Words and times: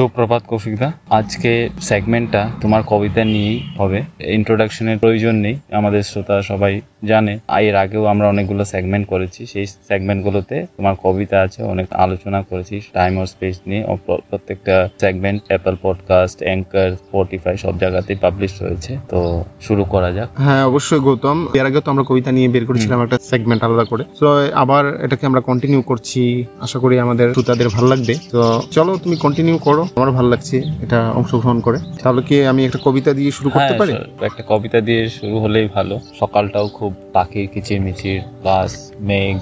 সুপ্রভাত 0.00 0.42
কফিকদা 0.48 0.88
আজকে 1.10 1.52
সেগমেন্টটা 1.80 2.42
তোমার 2.60 2.82
কবিতা 2.86 3.22
নিয়েই 3.24 3.58
হবে। 3.78 3.98
ইন্ট্রোডাকশনের 4.38 4.98
প্রয়োজন 4.98 5.34
নেই। 5.34 5.56
আমাদের 5.72 6.02
শ্রোতা 6.02 6.36
সবাই 6.42 6.74
জানে। 7.02 7.38
এর 7.60 7.76
আগেও 7.76 8.04
আমরা 8.04 8.28
অনেকগুলো 8.28 8.64
সেগমেন্ট 8.64 9.06
করেছি। 9.08 9.46
সেই 9.46 9.66
সেগমেন্টগুলোতে 9.66 10.66
তোমার 10.76 10.94
কবিতা 11.02 11.40
আছে 11.42 11.62
অনেক 11.62 11.86
আলোচনা 11.92 12.42
করেছি। 12.42 12.80
টাইম 12.92 13.18
ও 13.18 13.26
স্পেস 13.26 13.60
নিয়ে 13.66 13.82
প্রত্যেকটা 14.06 14.88
segment 15.00 15.42
Apple 15.46 15.76
podcast 15.82 16.42
Anchor 16.42 16.90
Spotify 16.96 17.56
সব 17.56 17.78
জায়গাতেই 17.78 18.16
পাবলিশ 18.16 18.62
হয়েছে 18.62 18.98
তো 19.10 19.44
শুরু 19.60 19.84
করা 19.84 20.12
যাক। 20.12 20.28
হ্যাঁ 20.38 20.64
অবশ্যই 20.64 21.00
গৌতম। 21.00 21.46
এর 21.54 21.66
আগে 21.66 21.80
তো 21.80 21.90
আমরা 21.90 22.04
কবিতা 22.08 22.32
নিয়ে 22.32 22.48
বের 22.48 22.66
করেছিলাম 22.66 23.02
একটা 23.02 23.18
সেগমেন্ট 23.22 23.64
আলাদা 23.64 23.84
করে। 23.84 24.04
তো 24.20 24.26
আবার 24.54 25.02
এটাকে 25.04 25.26
আমরা 25.26 25.40
কন্টিনিউ 25.40 25.82
করছি। 25.82 26.44
আশা 26.60 26.78
করি 26.78 26.98
আমাদের 26.98 27.34
শ্রোতাদের 27.34 27.68
ভালো 27.68 27.88
লাগবে। 27.88 28.14
তো 28.30 28.62
চলো 28.70 28.96
তুমি 28.96 29.16
কন্টিনিউ 29.16 29.58
করো। 29.58 29.82
আমার 29.96 30.10
ভালো 30.10 30.28
লাগছে 30.28 30.62
এটা 30.82 31.10
অংশগ্রহণ 31.10 31.60
করে। 31.60 31.78
তাহলে 32.02 32.22
কি 32.22 32.46
আমি 32.46 32.64
একটা 32.64 32.78
কবিতা 32.84 33.12
দিয়ে 33.12 33.30
শুরু 33.30 33.50
করতে 33.50 33.66
হ্যাঁ, 33.66 33.78
পারি? 33.78 33.92
একটা 34.20 34.42
কবিতা 34.48 34.80
দিয়ে 34.80 35.08
শুরু 35.08 35.38
হলেই 35.38 35.68
ভালো। 35.74 36.00
সকালটাও 36.20 36.68
খুব 36.68 36.89
পাখির 37.12 37.46
কিচিরমিচির 37.46 38.20
প্লাস 38.42 38.92
মেঘ, 39.00 39.38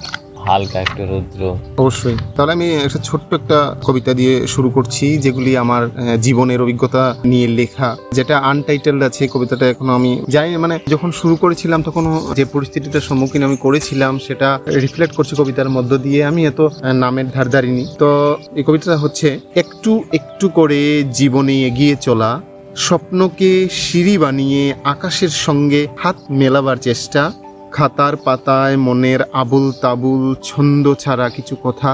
হালকা 0.47 0.81
একটা 0.81 1.05
রৌদ্র। 1.05 1.41
অবশ্যই। 1.77 2.15
তাহলে 2.35 2.51
আমি 2.51 2.67
একটা 2.75 2.99
ছোট্ট 2.99 3.33
একটা 3.33 3.75
কবিতা 3.83 4.13
দিয়ে 4.13 4.47
শুরু 4.47 4.69
করছি, 4.69 5.17
যেগুলি 5.17 5.57
আমার 5.57 5.83
জীবনের 6.21 6.61
অভিজ্ঞতা 6.61 7.15
নিয়ে 7.25 7.47
লেখা। 7.47 7.97
যেটা 8.11 8.37
আনটাইটেলড 8.37 9.01
আছে 9.03 9.27
কবিতাটা 9.27 9.65
এখনও 9.69 9.93
আমি 9.93 10.11
জানি 10.29 10.57
মানে 10.57 10.79
যখন 10.87 11.11
শুরু 11.11 11.35
করেছিলাম, 11.35 11.83
তখন 11.83 12.03
যে 12.35 12.45
পরিস্থিতিটার 12.45 13.01
সম্মুখীন 13.01 13.43
আমি 13.43 13.57
করেছিলাম, 13.57 14.19
সেটা 14.19 14.59
রিফ্লেক্ট 14.67 15.15
করছি 15.15 15.33
কবিতার 15.35 15.69
মধ্য 15.69 15.97
দিয়ে। 15.97 16.25
আমি 16.25 16.45
এত 16.45 16.61
নামের 16.93 17.27
ধার 17.29 17.49
ধারিনি। 17.49 17.85
তো 17.99 18.37
এই 18.55 18.63
কবিতাটা 18.63 18.97
হচ্ছে, 18.97 19.39
একটু 19.55 20.03
একটু 20.13 20.49
করে 20.49 21.03
জীবনে 21.03 21.55
এগিয়ে 21.67 21.95
চলা, 22.01 22.41
স্বপ্নকে 22.75 23.67
সিঁড়ি 23.71 24.17
বানিয়ে 24.17 24.73
আকাশের 24.83 25.29
সঙ্গে 25.29 25.87
হাত 25.97 26.15
মেলাবার 26.29 26.77
চেষ্টা 26.77 27.31
খাতার 27.71 28.15
পাতায় 28.15 28.77
মনের 28.77 29.21
আবুল 29.33 29.71
তাবুল 29.81 30.35
ছন্দ 30.43 30.85
ছাড়া 30.93 31.29
কিছু 31.29 31.55
কথা, 31.63 31.91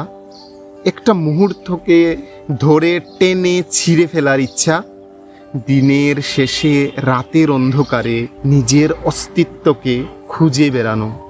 একটা 0.86 1.14
মুহূর্তকে 1.14 2.18
ধরে 2.60 3.00
টেনে 3.20 3.64
ছিঁড়ে 3.72 4.08
ফেলার 4.08 4.40
ইচ্ছা, 4.40 4.84
দিনের 5.68 6.16
শেষে 6.22 6.92
রাতের 6.98 7.52
অন্ধকারে 7.52 8.28
নিজের 8.46 8.90
অস্তিত্বকে 9.06 10.04
খুঁজে 10.28 10.70
বেড়ানো। 10.70 11.25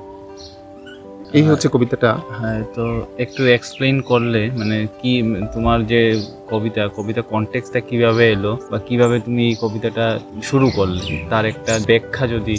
এই 1.36 1.44
হচ্ছে 1.44 1.68
কবিতাটা। 1.68 2.18
হ্যাঁ 2.40 2.64
তো 2.76 3.06
একটু 3.18 3.46
এক্সপ্লেইন 3.46 4.02
করলে 4.02 4.50
মানে 4.56 4.88
কি 5.02 5.12
তোমার 5.54 5.86
যে 5.86 6.22
কবিতা 6.50 6.88
কবিতা 6.96 7.22
কনটেক্সটটা 7.22 7.80
কীভাবে 7.80 8.32
এলো 8.32 8.58
বা 8.72 8.80
কীভাবে 8.80 9.20
তুমি 9.20 9.48
এই 9.48 9.56
কবিতাটা 9.62 10.20
শুরু 10.44 10.70
করলে? 10.70 11.02
তার 11.30 11.46
একটা 11.46 11.80
ব্যাখ্যা 11.88 12.28
যদি 12.28 12.56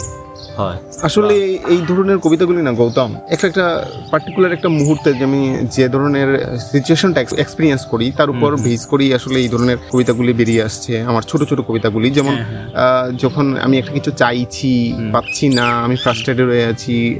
হয়। 0.57 0.77
আসলে 1.01 1.33
এই- 1.67 1.85
ধরনের 1.87 2.17
কবিতাগুলি 2.17 2.61
না 2.61 2.71
গৌতম 2.71 3.15
একটা 3.29 3.47
একটা 3.47 3.65
পার্টিকুলার 4.11 4.53
একটা 4.53 4.69
মুহূর্তে 4.69 5.13
যে 5.13 5.23
আমি 5.23 5.41
যে 5.71 5.89
ধরনের 5.89 6.29
সিচুয়েশনটা 6.59 7.21
এক্সপিরিয়েন্স 7.21 7.85
করি 7.85 8.11
তার 8.11 8.29
উপর 8.29 8.55
ভিজ 8.55 8.85
করেই 8.85 9.13
আসলে 9.13 9.39
এই 9.39 9.47
ধরনের 9.47 9.77
কবিতাগুলি 9.91 10.33
বেরিয়ে 10.33 10.63
আসছে 10.63 11.01
আমার 11.01 11.21
ছোট 11.21 11.43
ছোট 11.43 11.59
কবিতাগুলি। 11.61 12.09
যেমন 12.09 12.35
হ্যাঁ, 12.35 12.45
হ্যাঁ। 12.45 13.11
যখন 13.17 13.57
আমি 13.57 13.77
একটা 13.77 13.91
কিছু 13.93 14.11
চাইছি। 14.11 14.93
পাচ্ছি 15.11 15.49
না 15.49 15.81
আমি 15.81 15.95
ফ্রাস্ট্রেটেড 15.95 16.47
হয়ে 16.47 16.65
আছি 16.65 17.15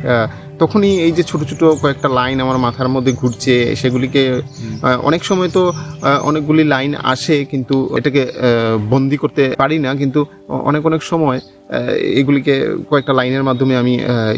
তখনই 0.60 0.92
এই 1.06 1.12
যে 1.12 1.24
ছোট 1.24 1.42
ছোট 1.44 1.62
কয়েকটা 1.82 2.10
লাইন 2.10 2.38
আমার 2.42 2.58
মাথার 2.58 2.90
মধ্যে 2.90 3.12
ঘুরছে 3.12 3.54
সেগুলিকে 3.76 4.22
অনেক 5.10 5.22
সময় 5.24 5.50
তো 5.50 5.64
অনেকগুলি 6.22 6.64
লাইন 6.64 6.92
আসে 7.14 7.36
কিন্তু 7.46 7.76
এটাকে 7.98 8.22
বন্দি 8.90 9.18
করতে 9.18 9.44
পারি 9.58 9.78
না। 9.80 9.92
কিন্তু 9.96 10.20
অনেক 10.70 10.82
অনেক 10.86 11.02
সময় 11.04 11.40
এগুলিকে 12.20 12.54
কয়েকটা 12.90 13.14
লাইনের 13.14 13.44
মাধ্যমে 13.44 13.74
আমি 13.78 13.94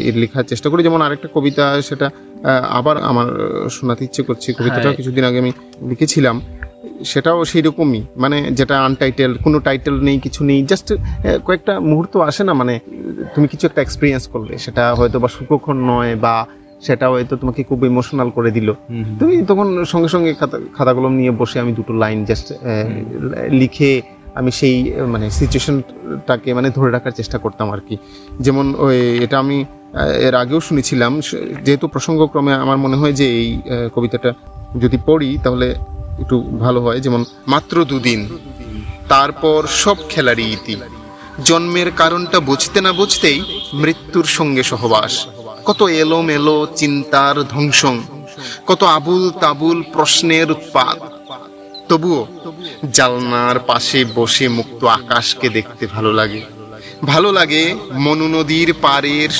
এর 0.08 0.14
লেখার 0.22 0.44
চেষ্টা 0.44 0.68
করি। 0.70 0.80
যেমন 0.82 1.00
আরেকটা 1.02 1.28
কবিতা 1.34 1.64
সেটা 1.82 2.06
আবার 2.78 2.96
আমার 3.10 3.26
শোনাতে 3.70 4.02
ইচ্ছে 4.04 4.22
করছে। 4.22 4.48
কবিতাটা 4.52 4.82
হ্যাঁ। 4.82 4.96
কিছুদিন 4.96 5.24
আগে 5.24 5.38
আমি 5.38 5.52
লিখেছিলাম। 5.88 6.36
সেটাও 7.04 7.44
সেই 7.44 7.62
রকমই 7.62 8.02
মানে 8.16 8.42
যেটা 8.42 8.80
আনটাইটেল 8.84 9.34
কোনো 9.34 9.60
টাইটেল 9.60 10.00
নেই 10.00 10.18
কিছু 10.18 10.44
নেই 10.44 10.62
জাস্ট 10.62 10.94
কয়েকটা 11.44 11.80
মুহূর্ত 11.80 12.16
আসে 12.16 12.44
না 12.44 12.52
মানে 12.52 12.80
তুমি 13.34 13.48
কিছু 13.48 13.66
একটা 13.66 13.82
এক্সপিরিয়েন্স 13.82 14.26
করলে 14.26 14.58
সেটা 14.58 14.94
হয়তো 14.94 15.18
বা 15.18 15.28
সুখক্ষণ 15.28 15.76
নয় 15.76 16.16
বা 16.16 16.46
সেটা 16.80 17.08
হয়তো 17.08 17.36
তোমাকে 17.36 17.64
খুব 17.64 17.84
ইমোশনাল 17.84 18.30
করে 18.30 18.50
দিল। 18.50 18.72
তুমি 19.18 19.44
তখন 19.46 19.84
সঙ্গে 19.84 20.08
সঙ্গে 20.08 20.34
খাতা 20.76 20.94
কলম 20.94 21.12
নিয়ে 21.12 21.30
বসে 21.30 21.60
আমি 21.60 21.72
দুটো 21.72 21.92
লাইন 21.92 22.24
জাস্ট 22.24 22.52
লিখে 23.50 24.02
আমি 24.34 24.50
সেই 24.50 24.92
মানে 25.06 25.30
সিচুয়েশনটাকে 25.30 26.54
মানে 26.54 26.70
ধরে 26.70 26.90
রাখার 26.90 27.10
চেষ্টা 27.10 27.38
করতাম 27.38 27.70
আর 27.70 27.78
কি। 27.88 27.96
যেমন 28.40 28.74
ওই 28.78 29.24
এটা 29.24 29.38
আমি 29.38 29.64
এর 30.20 30.34
আগেও 30.34 30.60
শুনেছিলাম 30.60 31.20
যেহেতু 31.64 31.88
প্রসঙ্গক্রমে 31.88 32.54
আমার 32.54 32.76
মনে 32.76 32.96
হয় 32.96 33.12
যে 33.12 33.30
এই 33.30 33.60
কবিতাটা 33.94 34.32
যদি 34.80 34.98
পড়ি 35.06 35.38
তাহলে 35.44 35.74
একটু 36.20 36.36
ভালো 36.40 36.80
হয়, 36.82 37.00
যেমন 37.00 37.24
মাত্র 37.46 37.84
দুদিন। 37.84 38.20
তারপর 39.08 39.66
সব 39.66 39.96
খেলারই 40.08 40.46
ইতি। 40.52 40.76
জন্মের 41.44 41.90
কারণটা 41.90 42.40
বুঝতে 42.40 42.80
না 42.80 42.92
বুঝতেই 42.92 43.38
মৃত্যুর 43.74 44.24
সঙ্গে 44.24 44.62
সহবাস। 44.62 45.26
কত 45.64 45.82
এলোমেলো 45.82 46.66
চিন্তার 46.76 47.36
ধ্বংসং, 47.44 47.94
কত 48.66 48.82
আবুল 48.82 49.30
তাবুল 49.30 49.82
প্রশ্নের 49.92 50.50
উৎপাদ 50.50 50.96
তবুও 51.88 52.26
জালনার 52.92 53.58
পাশে 53.58 54.04
বসে 54.14 54.48
মুক্ত 54.48 54.84
আকাশকে 54.84 55.48
দেখতে 55.48 55.86
ভালো 55.86 56.12
লাগে। 56.12 56.42
ভালো 57.04 57.32
লাগে 57.32 57.62
মনু 57.92 58.28
নদীর 58.28 58.74
পাড়ের 58.82 59.30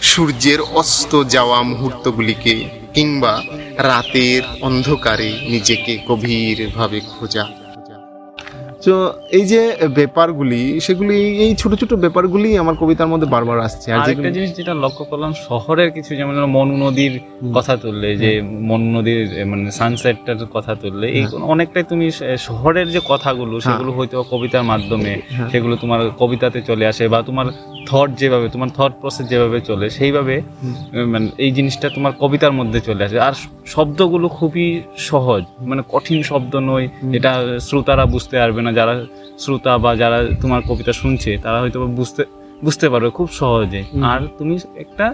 সূর্যের 0.00 0.60
অস্ত 0.60 1.22
যাওয়া 1.22 1.62
মুহূর্তগুলিকে। 1.62 2.54
কিংবা 2.98 3.42
রাতের 3.78 4.42
অন্ধকারে 4.60 5.32
নিজেকে 5.48 5.98
গভীরভাবে 6.08 7.00
খোঁজা। 7.00 7.46
তো 8.84 9.12
এই 9.30 9.44
যে 9.44 9.76
ব্যাপারগুলি 9.94 10.80
সেগুলি 10.80 11.38
এই 11.38 11.54
ছোট 11.54 11.74
ছোট 11.74 11.94
ব্যাপারগুলি 11.94 12.58
আমার 12.58 12.74
কবিতার 12.74 13.06
মধ্যে 13.06 13.26
বারবার 13.26 13.60
আসছে। 13.60 13.92
আর 13.92 14.06
যেগুলি- 14.06 14.32
জিনিস 14.32 14.56
যেটা 14.56 14.74
লক্ষ্য 14.74 15.04
করলাম 15.04 15.32
শহরের 15.32 15.90
কিছু 15.90 16.16
যেমন 16.16 16.46
মনু 16.46 16.76
নদীর 16.76 17.20
কথা 17.54 17.76
তুললে 17.76 18.16
যে 18.16 18.42
মনু 18.42 18.98
নদীর 18.98 19.46
মানে 19.46 19.70
সানসেটটার 19.70 20.46
কথা 20.52 20.74
তুললে 20.74 21.06
এই 21.08 21.26
অনেকটাই 21.42 21.82
তুমি 21.82 22.10
শহরের 22.38 22.88
যে 22.90 23.00
কথাগুলো 23.08 23.50
হ্যাঁ। 23.50 23.60
সেগুলো 23.60 23.92
হয়তো 23.92 24.22
কবিতার 24.22 24.62
মাধ্যমে 24.62 25.22
হ্যাঁ। 25.28 25.48
সেগুলো 25.50 25.76
তোমার 25.76 26.10
কবিতাতে 26.10 26.62
চলে 26.62 26.86
আসে 26.86 27.08
বা 27.08 27.22
তোমার 27.22 27.46
থট 27.90 28.08
যেভাবে 28.20 28.46
তোমার 28.54 28.70
থট 28.76 28.92
প্রসেস 29.00 29.24
যেভাবে 29.32 29.58
চলে 29.68 29.86
সেইভাবে 29.96 30.36
মানে 31.12 31.26
এই 31.44 31.50
জিনিসটা 31.56 31.86
তোমার 31.96 32.12
কবিতার 32.22 32.54
মধ্যে 32.58 32.78
চলে 32.88 33.02
আসে। 33.06 33.16
আর 33.28 33.34
শব্দগুলো 33.74 34.26
খুবই 34.38 34.66
সহজ 35.10 35.42
মানে 35.70 35.82
কঠিন 35.92 36.18
শব্দ 36.30 36.52
নয়। 36.70 36.86
এটা 37.16 37.32
শ্রোতারা 37.68 38.04
বুঝতে 38.14 38.34
পারবে 38.40 38.60
না 38.66 38.70
যারা 38.78 38.94
শ্রোতা 39.42 39.72
বা 39.84 39.90
যারা 40.02 40.18
তোমার 40.42 40.60
কবিতা 40.70 40.92
শুনছে 41.00 41.30
তারা 41.44 41.58
হয়তো 41.62 41.78
বুঝতে 42.00 42.22
বুঝতে 42.66 42.86
পারবে 42.92 43.10
খুব 43.18 43.28
সহজে। 43.40 43.82
আর 44.12 44.20
তুমি 44.38 44.54
একটা 44.84 45.06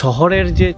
শহরের 0.00 0.46
যে 0.60 0.68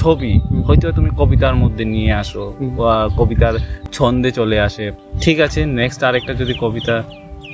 ছবি 0.00 0.32
হয়তো 0.66 0.86
তুমি 0.98 1.10
কবিতার 1.20 1.56
মধ্যে 1.62 1.84
নিয়ে 1.94 2.12
আসো 2.22 2.44
বা 2.78 2.92
কবিতার 3.18 3.54
ছন্দে 3.96 4.30
চলে 4.38 4.56
আসে। 4.66 4.84
ঠিক 5.22 5.36
আছে 5.46 5.60
নেক্সট 5.80 6.00
আরেকটা 6.08 6.32
যদি 6.40 6.54
কবিতা 6.62 6.96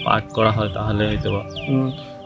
পাঠ 0.04 0.22
করা 0.36 0.50
হয় 0.56 0.70
তাহলে 0.76 1.02
হয়তো 1.10 1.28
বা 1.34 1.42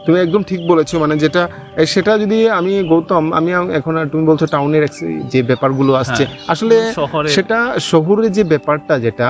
তুমি 0.05 0.17
একদম 0.19 0.41
ঠিক 0.43 0.61
বলেছ 0.67 0.89
মানে 0.95 1.15
যেটা 1.17 1.41
সেটা 1.85 2.11
যদি 2.17 2.37
আমি 2.49 2.73
গৌতম 2.83 3.23
আমি 3.33 3.49
এখন 3.73 3.93
আর 3.97 4.07
তুমি 4.11 4.23
বলছো 4.25 4.45
টাউনের 4.47 4.83
যে 5.29 5.39
ব্যাপারগুলো 5.43 5.91
আসছে 5.93 6.23
আসলে 6.47 6.75
শহরে 6.91 7.29
সেটা 7.35 7.59
শহরে 7.91 8.27
যে 8.29 8.43
ব্যাপারটা 8.43 8.95
যেটা 8.99 9.27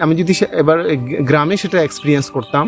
আমি 0.00 0.14
যদি 0.14 0.32
এবার 0.54 0.78
গ্রামে 1.22 1.56
সেটা 1.56 1.78
এক্সপিরিয়েন্স 1.82 2.26
করতাম 2.30 2.64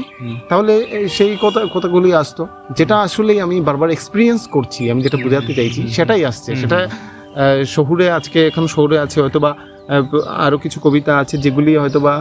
তাহলে 0.48 0.72
সেই 1.08 1.32
কথা 1.40 1.60
কথাগুলি 1.74 2.10
আসতো। 2.14 2.42
যেটা 2.78 2.96
আসলে 2.98 3.32
আমি 3.40 3.56
বারবার 3.60 3.90
এক্সপিরিয়েন্স 3.90 4.42
করছি 4.50 4.80
আমি 4.90 5.00
যেটা 5.02 5.18
বোঝাতে 5.24 5.52
চাইছি 5.54 5.80
সেটাই 5.88 6.22
আসছে। 6.24 6.50
সেটা 6.56 6.78
আহ, 6.80 6.92
শহুরে 7.66 8.06
আজকে 8.10 8.38
এখন 8.46 8.64
শহরে 8.66 8.96
আছে 8.98 9.18
হয়তোবা 9.22 9.50
আহ, 9.54 10.02
আরও 10.38 10.56
কিছু 10.58 10.78
কবিতা 10.80 11.12
আছে 11.18 11.34
যেগুলি 11.38 11.72
হয়তোবা 11.76 12.14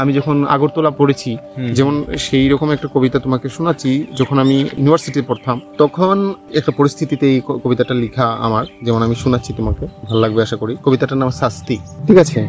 আমি 0.00 0.12
যখন 0.12 0.46
আগরতলা 0.46 0.90
পড়েছি 0.90 1.36
যেমন 1.72 2.04
সেই 2.18 2.48
রকম 2.48 2.70
একটা 2.70 2.88
কবিতা 2.94 3.18
তোমাকে 3.18 3.48
শোনাচ্ছি 3.48 4.06
যখন 4.16 4.38
আমি 4.38 4.60
ইউনিভার্সিটি 4.60 5.20
পড়তাম 5.20 5.60
তখন 5.78 6.34
একটা 6.54 6.72
পরিস্থিতিতে 6.76 7.30
এই 7.34 7.40
কবিতাটা 7.46 7.94
লেখা 7.94 8.24
আমার 8.24 8.64
যেমন 8.82 9.02
আমি 9.02 9.14
শোনাচ্ছি 9.14 9.52
তোমাকে 9.52 9.86
ভালো 10.04 10.20
লাগবে 10.20 10.42
আশা 10.42 10.56
করি। 10.56 10.76
কবিতাটার 10.84 11.18
নাম 11.18 11.30
শাস্তি। 11.30 11.78
ঠিক 12.06 12.18
আছে। 12.18 12.48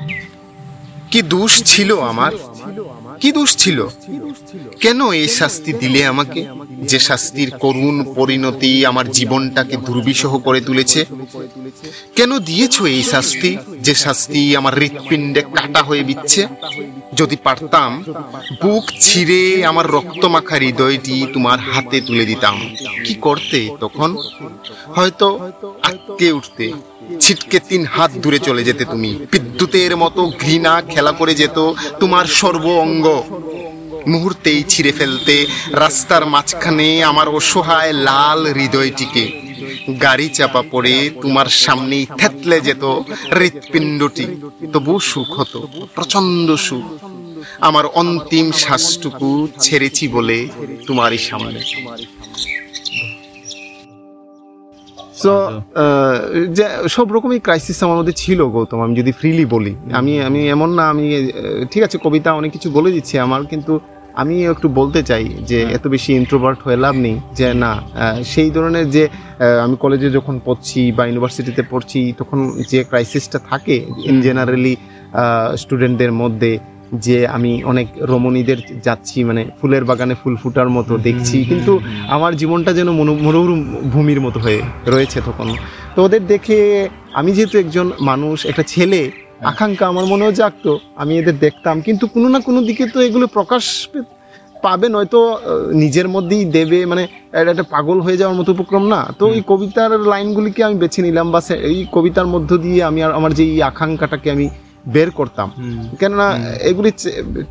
কি 1.12 1.22
দোষ 1.22 1.64
ছিল 1.64 1.98
আমার? 2.00 2.32
কি 3.22 3.32
দোষ 3.32 3.58
ছিল? 3.58 3.88
কেন 4.82 5.12
এই 5.12 5.28
শাস্তি 5.28 5.74
দিলে 5.74 6.06
আমাকে? 6.06 6.48
যে 6.82 7.00
শাস্তির 7.00 7.52
করুণ 7.52 8.14
পরিণতি 8.14 8.86
আমার 8.86 9.12
জীবনটাকে 9.12 9.78
দুর্বিষহ 9.78 10.38
করে 10.38 10.62
তুলেছে? 10.62 11.06
কেন 12.16 12.40
দিয়েছ 12.40 12.82
এই 12.82 13.04
শাস্তি? 13.04 13.58
যে 13.82 13.96
শাস্তি 13.96 14.56
আমার 14.56 14.74
হৃৎপিণ্ডে 14.80 15.42
কাটা 15.42 15.84
হয়ে 15.84 16.04
বিচ্ছে? 16.04 16.48
যদি 17.16 17.36
পারতাম, 17.36 18.04
বুক 18.62 18.84
ছিঁড়ে 19.00 19.66
আমার 19.66 19.92
রক্তমাখা 19.92 20.56
হৃদয়টি 20.56 21.28
তোমার 21.34 21.60
হাতে 21.60 22.02
তুলে 22.02 22.26
দিতাম। 22.26 22.76
কি 23.06 23.14
করতে 23.14 23.70
তখন? 23.80 24.18
হয়তো 24.96 25.52
আটকে 25.84 26.32
উঠতে। 26.32 26.74
ছিটকে 27.22 27.58
তিন 27.70 27.86
হাত 27.86 28.12
দূরে 28.12 28.40
চলে 28.40 28.64
যেতে 28.64 28.86
তুমি। 28.86 29.12
বিদ্যুতের 29.32 29.98
মতো 29.98 30.22
ঘৃণা 30.42 30.82
খেলা 30.82 31.12
করে 31.12 31.34
যেত 31.36 31.58
তোমার 32.00 32.26
সর্ব 32.40 32.66
অঙ্গ। 32.86 33.08
মুহূর্তেই 34.08 34.64
ছিঁড়ে 34.64 34.92
ফেলতে 34.92 35.36
রাস্তার 35.72 36.26
মাঝখানে 36.26 36.88
আমার 37.04 37.28
অসহায় 37.30 37.94
লাল 37.94 38.40
হৃদয়টিকে। 38.54 39.26
গাড়ি 40.02 40.30
চাপা 40.30 40.62
পড়ে 40.72 41.10
তোমার 41.22 41.46
সামনেই 41.46 42.06
থেতলে 42.18 42.58
যেত 42.62 42.84
হৃৎপিণ্ডটি। 43.38 44.26
তবু 44.74 45.00
সুখ 45.00 45.30
হতো 45.40 45.60
প্রচণ্ড 45.96 46.48
সুখ। 46.68 46.88
আমার 47.60 47.86
অন্তিম 47.86 48.52
শ্বাসটুকু 48.52 49.48
ছেড়েছি 49.60 50.08
বলে 50.08 50.38
তোমারই 50.88 51.18
সামনে। 51.18 51.60
সো 55.18 55.34
যে 56.50 56.66
সব 56.88 57.08
রকমই 57.14 57.40
ক্রাইসিস 57.40 57.78
আমার 57.84 57.98
মধ্যে 57.98 58.16
ছিল 58.18 58.40
গৌতম 58.48 58.80
আমি 58.82 58.94
যদি 58.96 59.12
ফ্রিলি 59.12 59.46
বলি 59.46 59.74
আমি 59.92 60.14
আমি 60.22 60.40
এমন 60.50 60.70
না 60.70 60.84
আমি 60.90 61.06
ঠিক 61.72 61.82
আছে 61.84 61.98
কবিতা 61.98 62.30
অনেক 62.34 62.52
কিছু 62.52 62.68
বলে 62.72 62.90
দিচ্ছি 62.92 63.16
আমার 63.18 63.42
কিন্তু 63.46 63.74
আমি 64.14 64.36
একটু 64.46 64.68
বলতে 64.70 65.02
চাই 65.04 65.26
যে 65.44 65.60
এত 65.74 65.86
বেশি 65.88 66.12
ইন্ট্রোভার্ট 66.14 66.60
হয়ে 66.64 66.78
লাভ 66.78 66.96
নেই 66.96 67.16
যে 67.36 67.48
না 67.54 67.72
সেই 68.24 68.50
ধরনের 68.52 68.86
যে 68.90 69.04
আমি 69.64 69.76
কলেজে 69.76 70.10
যখন 70.10 70.36
পড়ছি 70.46 70.82
বা 70.92 71.04
ইউনিভার্সিটিতে 71.06 71.64
পড়ছি 71.72 72.00
তখন 72.18 72.38
যে 72.70 72.80
ক্রাইসিসটা 72.84 73.40
থাকে 73.50 73.76
ইন 74.06 74.16
জেনারেলি 74.22 74.74
স্টুডেন্টদের 75.56 76.12
মধ্যে 76.12 76.52
যে 76.94 77.28
আমি 77.28 77.64
অনেক 77.64 77.88
রমণীদের 78.02 78.58
যাচ্ছি 78.84 79.24
মানে 79.24 79.46
ফুলের 79.62 79.86
বাগানে 79.86 80.16
ফুল 80.24 80.36
ফুটার 80.36 80.70
মতো 80.70 80.98
দেখছি। 80.98 81.46
কিন্তু 81.46 81.80
আমার 82.08 82.36
জীবনটা 82.36 82.74
যেন 82.74 82.92
মরু- 82.92 83.64
ভূমির 83.90 84.22
মতো 84.22 84.40
হয়ে 84.40 84.62
রয়েছে 84.88 85.22
তখন। 85.26 85.56
তো 85.96 86.04
ওদের 86.04 86.28
দেখে 86.28 86.90
আমি 87.14 87.32
যেহেতু 87.32 87.58
একজন 87.58 87.92
মানুষ 88.00 88.46
একটা 88.46 88.64
ছেলে 88.64 89.12
আকাঙ্ক্ষা 89.44 89.88
আমার 89.88 90.06
মনেও 90.06 90.32
জাগতো 90.32 90.80
আমি 90.96 91.18
এদের 91.18 91.40
দেখতাম। 91.40 91.82
কিন্তু 91.82 92.08
কোনো 92.08 92.30
না 92.30 92.40
কোনো 92.40 92.62
দিকে 92.62 92.88
তো 92.88 93.02
এগুলো 93.02 93.28
প্রকাশ 93.28 93.90
পাবে 94.64 94.90
নয়তো 94.90 95.38
নিজের 95.74 96.10
মধ্যেই 96.10 96.46
দেবে 96.46 96.86
মানে 96.86 97.08
একটা 97.32 97.64
পাগল 97.64 98.00
হয়ে 98.00 98.18
যাওয়ার 98.18 98.40
মতো 98.40 98.52
উপক্রম 98.52 98.88
না। 98.88 99.14
তো 99.20 99.34
এই 99.34 99.42
কবিতার 99.48 100.00
লাইনগুলিকে 100.00 100.64
আমি 100.64 100.76
বেছে 100.76 101.02
নিলাম 101.02 101.32
বা 101.32 101.42
এই 101.56 101.86
কবিতার 101.92 102.28
মধ্য 102.28 102.58
দিয়ে 102.58 102.84
আমি 102.84 103.04
আর 103.04 103.12
আমার 103.12 103.34
যে 103.34 103.44
এই 103.44 103.62
আকাঙ্ক্ষাটাকে 103.62 104.32
আমি 104.32 104.50
বের 104.88 105.10
করতাম 105.12 105.48
কেননা 106.00 106.28
এগুলি 106.62 106.90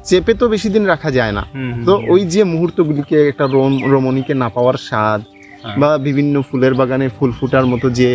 চেপে 0.04 0.32
তো 0.34 0.44
বেশি 0.48 0.68
দিন 0.68 0.84
রাখা 0.86 1.10
যায় 1.10 1.32
না 1.32 1.42
তো 1.86 1.92
ওই 2.08 2.22
যে 2.26 2.40
মুহূর্তগুলিকে 2.44 3.16
একটা 3.28 3.44
রোম 3.46 3.72
রমণীকে 3.92 4.34
না 4.34 4.48
পাওয়ার 4.48 4.76
স্বাদ 4.86 5.20
হ্যাঁ। 5.64 5.76
বা 5.80 5.90
বিভিন্ন 6.06 6.34
ফুলের 6.42 6.74
বাগানে 6.74 7.06
ফুল 7.08 7.30
ফুটার 7.38 7.66
মতো 7.66 7.86
যে 7.90 8.08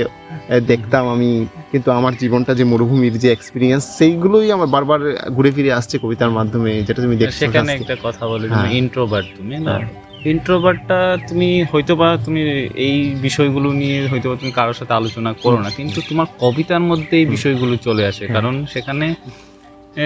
দেখতাম 0.68 1.04
আমি 1.16 1.30
কিন্তু 1.72 1.90
আমার 1.92 2.14
জীবনটা 2.16 2.52
যে 2.60 2.64
মরুভূমির 2.64 3.16
যে 3.18 3.30
এক্সপিরিয়েন্স 3.32 3.84
সেইগুলোই 3.98 4.48
আমার 4.52 4.70
বারবার 4.76 5.02
ঘুরে 5.36 5.52
ফিরে 5.56 5.72
আসছে 5.74 5.96
কবিতার 5.98 6.32
মাধ্যমে 6.32 6.72
যেটা 6.80 7.02
তুমি 7.02 7.16
দেখছ 7.18 7.36
সেখানে 7.42 7.72
একটা 7.74 7.96
কথা 8.04 8.24
বলে 8.28 8.46
হ্যাঁ। 8.48 8.70
ইন্ট্রোভার্ট 8.82 9.28
তুমি 9.38 9.56
না 9.60 9.76
হ্যাঁ। 9.76 10.11
ইন্ট্রোভার্টটা 10.26 11.18
তুমি 11.28 11.64
হয়তো 11.64 11.96
বা 11.96 12.18
তুমি 12.26 12.42
এই 12.76 13.16
বিষয়গুলো 13.22 13.72
নিয়ে 13.72 14.08
হয়তো 14.08 14.30
বা 14.30 14.36
তুমি 14.36 14.52
কারোর 14.52 14.74
সাথে 14.74 14.94
আলোচনা 14.94 15.34
করো 15.34 15.58
না 15.60 15.70
কিন্তু 15.70 16.02
তোমার 16.10 16.26
কবিতার 16.40 16.80
মধ্যে 16.80 17.18
এই 17.18 17.26
বিষয়গুলো 17.26 17.76
চলে 17.76 18.06
আসে। 18.06 18.28
কারণ 18.28 18.66
সেখানে 18.66 19.16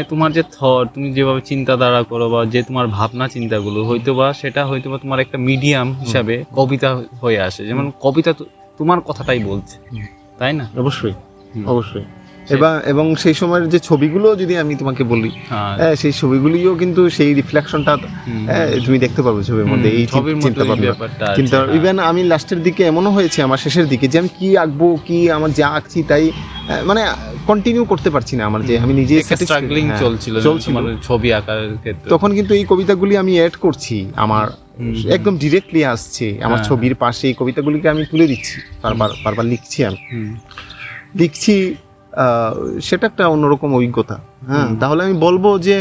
তোমার 0.10 0.32
যে 0.32 0.44
থট 0.44 0.88
তুমি 0.94 1.14
যেভাবে 1.14 1.42
চিন্তাধারা 1.42 2.04
করো 2.04 2.30
বা 2.30 2.46
যে 2.46 2.64
তোমার 2.64 2.88
ভাবনা 2.88 3.28
চিন্তাগুলো 3.28 3.84
হয়তো 3.84 4.14
বা 4.14 4.34
সেটা 4.34 4.66
হয়তো 4.66 4.90
বা 4.90 4.98
তোমার 4.98 5.20
একটা 5.20 5.38
মিডিয়াম 5.38 5.94
হিসাবে 5.94 6.44
কবিতা 6.56 6.96
হয়ে 7.22 7.40
আসে। 7.40 7.66
যেমন 7.66 7.92
কবিতা 8.02 8.34
তো- 8.34 8.46
তোমার 8.78 9.02
কথাটাই 9.02 9.40
বলছে 9.44 9.78
তাই 10.40 10.54
না? 10.54 10.70
অবশ্যই 10.78 11.14
অবশ্যই। 11.66 12.04
এবং 12.54 12.72
এবং 12.86 13.06
সেই 13.16 13.36
সময়ের 13.42 13.66
যে 13.70 13.80
ছবিগুলো 13.80 14.28
যদি 14.36 14.54
আমি 14.58 14.74
তোমাকে 14.76 15.04
বলি 15.04 15.32
হ্যাঁ। 15.52 15.94
সেই 15.96 16.14
ছবিগুলিও 16.22 16.72
কিন্তু 16.76 17.02
সেই 17.10 17.32
রিফ্লেকশনটা। 17.34 17.94
তুমি 18.86 18.98
দেখতে 19.00 19.22
পারবে 19.22 19.42
ছবির 19.44 19.68
মধ্যে 19.72 19.90
এই 20.00 20.06
চিন্তা 20.44 20.64
ব্যাপারটা 20.86 21.26
চিন্তা। 21.38 21.58
ইভেন 21.80 21.98
আমি 22.10 22.22
লাস্টের 22.24 22.60
দিকে 22.64 22.82
এমনও 22.84 23.12
হয়েছে 23.12 23.40
আমার 23.42 23.60
শেষের 23.66 23.88
দিকে 23.88 24.06
যে 24.08 24.18
আমি 24.20 24.32
কি 24.40 24.48
আঁকবো 24.58 24.88
কি 25.08 25.18
আমার 25.32 25.52
যা 25.60 25.68
আঁকছি 25.70 26.00
তাই 26.04 26.24
মানে 26.86 27.02
কন্টিনিউ 27.48 27.84
করতে 27.86 28.10
পারছি 28.10 28.34
না 28.36 28.44
আমার 28.46 28.62
যে 28.70 28.74
আমি 28.80 28.94
নিজে 28.94 29.16
স্ট্রাগলিং 29.42 29.86
হ্যাঁ, 29.88 30.00
চলছিল 30.00 30.36
চলছিল। 30.40 30.70
তোমার 30.70 30.86
ছবি 31.08 31.30
আঁকার 31.34 31.60
ক্ষেত্রে। 31.84 32.08
তখন 32.10 32.30
কিন্তু 32.34 32.52
এই 32.54 32.66
কবিতাগুলি 32.66 33.14
আমি 33.18 33.34
অ্যাড 33.40 33.56
করছি 33.56 33.96
আমার 34.16 34.46
একদম 35.10 35.34
ডিরেক্টলি 35.38 35.82
আসছে 35.86 36.26
আমার 36.42 36.60
হ্যাঁ। 36.60 36.68
ছবির 36.70 36.96
পাশে 36.96 37.24
এই 37.28 37.36
কবিতাগুলিকে 37.38 37.88
আমি 37.90 38.04
তুলে 38.12 38.26
দিচ্ছি 38.28 38.56
বারবার 38.84 39.10
বারবার 39.24 39.46
লিখছি 39.46 39.80
আমি। 39.84 40.00
লিখছি 41.16 41.54
সেটা 42.82 43.06
একটা 43.08 43.24
অন্যরকম 43.28 43.70
অভিজ্ঞতা। 43.74 44.16
হ্যাঁ 44.50 44.70
তাহলে 44.82 45.02
আমি 45.04 45.16
বলব 45.28 45.46
যে 45.68 45.76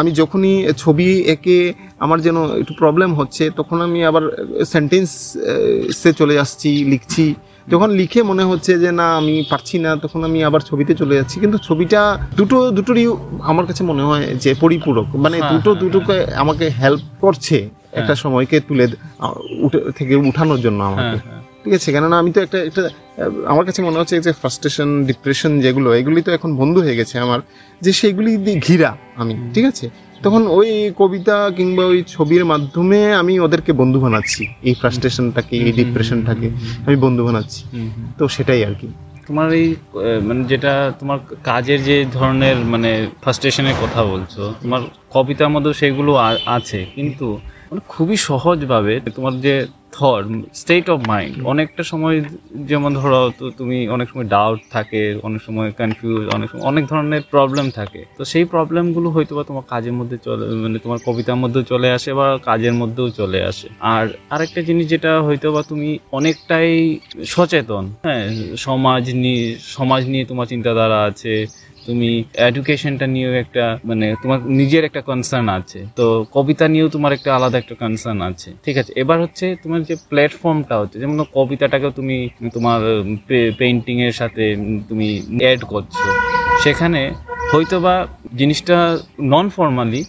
আমি 0.00 0.10
যখনই 0.20 0.54
ছবি 0.76 1.08
এঁকে 1.34 1.56
আমার 2.04 2.18
যেন 2.26 2.36
একটু 2.60 2.72
প্রবলেম 2.80 3.10
হচ্ছে 3.14 3.44
তখন 3.50 3.78
আমি 3.86 3.98
আবার 4.10 4.24
সেন্টেন্স 4.74 5.10
সে 6.00 6.10
চলে 6.20 6.34
আসছি 6.38 6.70
লিখছি। 6.84 7.24
যখন 7.68 7.88
লিখে 8.00 8.20
মনে 8.22 8.44
হচ্ছে 8.44 8.72
যে 8.84 8.90
না 9.00 9.06
আমি 9.20 9.34
পারছি 9.50 9.76
না 9.78 9.90
তখন 9.96 10.20
আমি 10.28 10.38
আবার 10.48 10.62
ছবিতে 10.70 10.92
চলে 11.00 11.14
যাচ্ছি। 11.18 11.36
কিন্তু 11.40 11.58
ছবিটা 11.58 12.00
দুটো 12.36 12.58
দুটোরই 12.76 13.04
আমার 13.50 13.64
কাছে 13.66 13.82
মনে 13.90 14.02
হয় 14.08 14.24
যে 14.44 14.50
পরিপূরক। 14.62 15.06
মানে 15.24 15.36
হ্যাঁ, 15.40 15.50
দুটো 15.52 15.70
হ্যাঁ, 15.70 15.80
দুটোকে 15.82 16.16
আমাকে 16.42 16.64
হেল্প 16.80 17.02
করছে 17.20 17.56
একটা 18.00 18.14
সময়কে 18.14 18.56
তুলে 18.60 18.84
উঠে 19.66 19.80
থেকে 19.98 20.14
উঠানোর 20.30 20.60
জন্য 20.60 20.80
আমাকে। 20.90 21.16
হ্যাঁ, 21.16 21.20
হ্যাঁ। 21.26 21.41
ঠিক 21.64 21.74
আছে 21.74 21.92
কেননা 21.92 22.18
আমি 22.18 22.32
তো 22.32 22.40
একটা 22.40 22.58
একটা 22.58 22.88
আমার 23.46 23.64
কাছে 23.64 23.82
মনে 23.82 23.98
হচ্ছে 23.98 24.20
যে 24.20 24.32
ফ্রাস্ট্রেশন 24.32 25.04
ডিপ্রেশন 25.04 25.60
যেগুলো 25.60 25.94
এগুলি 25.94 26.22
তো 26.22 26.32
এখন 26.32 26.56
বন্ধ 26.56 26.78
হয়ে 26.78 26.96
গেছে 26.96 27.18
আমার 27.18 27.40
যে 27.82 27.92
সেগুলি 27.92 28.36
দিয়ে 28.36 28.58
ঘিরা 28.58 28.96
আমি 29.16 29.34
ঠিক 29.54 29.64
আছে? 29.64 29.90
তখন 30.22 30.46
ওই 30.46 30.92
কবিতা 30.96 31.50
কিংবা 31.56 31.84
ওই 31.84 32.04
ছবির 32.06 32.44
মাধ্যমে 32.44 33.14
আমি 33.14 33.40
ওদেরকে 33.40 33.72
বন্ধু 33.72 34.00
বানাচ্ছি 34.00 34.46
এই 34.62 34.74
ফ্রাস্ট্রেশনটাকে 34.74 35.56
এই 35.56 35.72
ডিপ্রেশনটাকে 35.72 36.50
আমি 36.86 36.96
বন্ধু 36.96 37.24
বানাচ্ছি। 37.24 37.60
তো 38.18 38.28
সেটাই 38.28 38.64
আর 38.64 38.74
কি। 38.74 38.88
তোমার 39.26 39.52
এই 39.52 39.74
মানে 40.22 40.44
যেটা 40.44 40.92
তোমার 41.00 41.18
কাজের 41.44 41.84
যে 41.84 42.04
ধরনের 42.12 42.56
মানে 42.56 43.06
ফার্স্টেশনের 43.22 43.74
কথা 43.82 44.04
বলছো 44.04 44.54
তোমার 44.62 44.80
কবিতার 45.10 45.48
মধ্যে 45.48 45.72
সেগুলো 45.74 46.12
আছে 46.46 46.86
কিন্তু 46.94 47.38
মানে 47.72 47.84
খুবই 47.88 48.16
সহজভাবে 48.28 48.94
তোমার 49.16 49.34
যে 49.40 49.54
থট 49.92 50.24
স্টেট 50.54 50.86
অফ 50.90 50.98
মাইন্ড 51.08 51.34
অনেকটা 51.44 51.82
সময় 51.82 52.16
যেমন 52.66 52.90
ধরো 52.94 53.20
তো 53.38 53.44
তুমি 53.50 53.76
অনেক 53.88 54.06
সময় 54.08 54.28
ডাউট 54.28 54.60
থাকে 54.70 55.02
অনেক 55.22 55.40
সময় 55.42 55.68
কনফিউজ 55.72 56.22
অনেক 56.28 56.46
সময় 56.50 56.64
অনেক 56.70 56.84
ধরনের 56.86 57.22
প্রবলেম 57.30 57.66
থাকে। 57.70 58.00
তো 58.18 58.22
সেই 58.24 58.44
প্রবলেমগুলো 58.44 59.08
হয়তো 59.10 59.32
বা 59.36 59.42
তোমার 59.44 59.64
কাজের 59.68 59.92
মধ্যে 59.92 60.16
চলে 60.18 60.44
মানে 60.62 60.78
তোমার 60.78 60.98
কবিতার 61.06 61.36
মধ্যেও 61.36 61.62
চলে 61.62 61.88
আসে 61.90 62.10
বা 62.12 62.26
কাজের 62.44 62.72
মধ্যেও 62.72 63.08
চলে 63.10 63.40
আসে। 63.42 63.66
আর 63.94 64.04
আরেকটা 64.30 64.60
জিনিস 64.62 64.84
যেটা 64.88 65.12
হয়তো 65.22 65.46
বা 65.52 65.62
তুমি 65.62 65.88
অনেকটাই 66.12 66.70
সচেতন 67.26 67.84
হ্যাঁ 68.06 68.24
সমাজ 68.56 69.02
নিয়ে 69.14 69.44
সমাজ 69.76 70.02
নিয়ে 70.06 70.24
তোমার 70.24 70.46
চিন্তাধারা 70.46 70.98
আছে 71.02 71.32
তুমি 71.86 72.10
এডুকেশনটা 72.48 73.06
নিয়েও 73.06 73.34
একটা 73.34 73.64
মানে 73.84 74.06
তোমার 74.22 74.38
নিজের 74.60 74.82
একটা 74.84 75.00
কনসার্ন 75.00 75.48
আছে। 75.48 75.80
তো 75.96 76.04
কবিতা 76.32 76.64
নিয়েও 76.68 76.88
তোমার 76.88 77.12
একটা 77.12 77.30
আলাদা 77.36 77.56
একটা 77.58 77.74
কনসার্ন 77.74 78.20
আছে। 78.30 78.48
ঠিক 78.64 78.76
আছে, 78.78 78.92
এবার 79.02 79.18
হচ্ছে 79.20 79.46
তোমার 79.62 79.80
যে 79.88 79.94
প্ল্যাটফর্মটা 80.08 80.74
হচ্ছে, 80.80 80.96
যেমন 81.02 81.18
কবিতাটাকেও 81.34 81.90
তুমি 81.90 82.16
তোমার 82.54 82.80
পেইন্টিং 83.58 83.96
এর 84.06 84.12
সাথে 84.12 84.44
তুমি 84.88 85.08
অ্যাড 85.40 85.60
করছ। 85.64 85.94
সেখানে 86.64 87.00
হয়তোবা 87.52 87.94
জিনিসটা 88.36 88.76
নন 89.32 89.46
ফর্মালি 89.48 90.02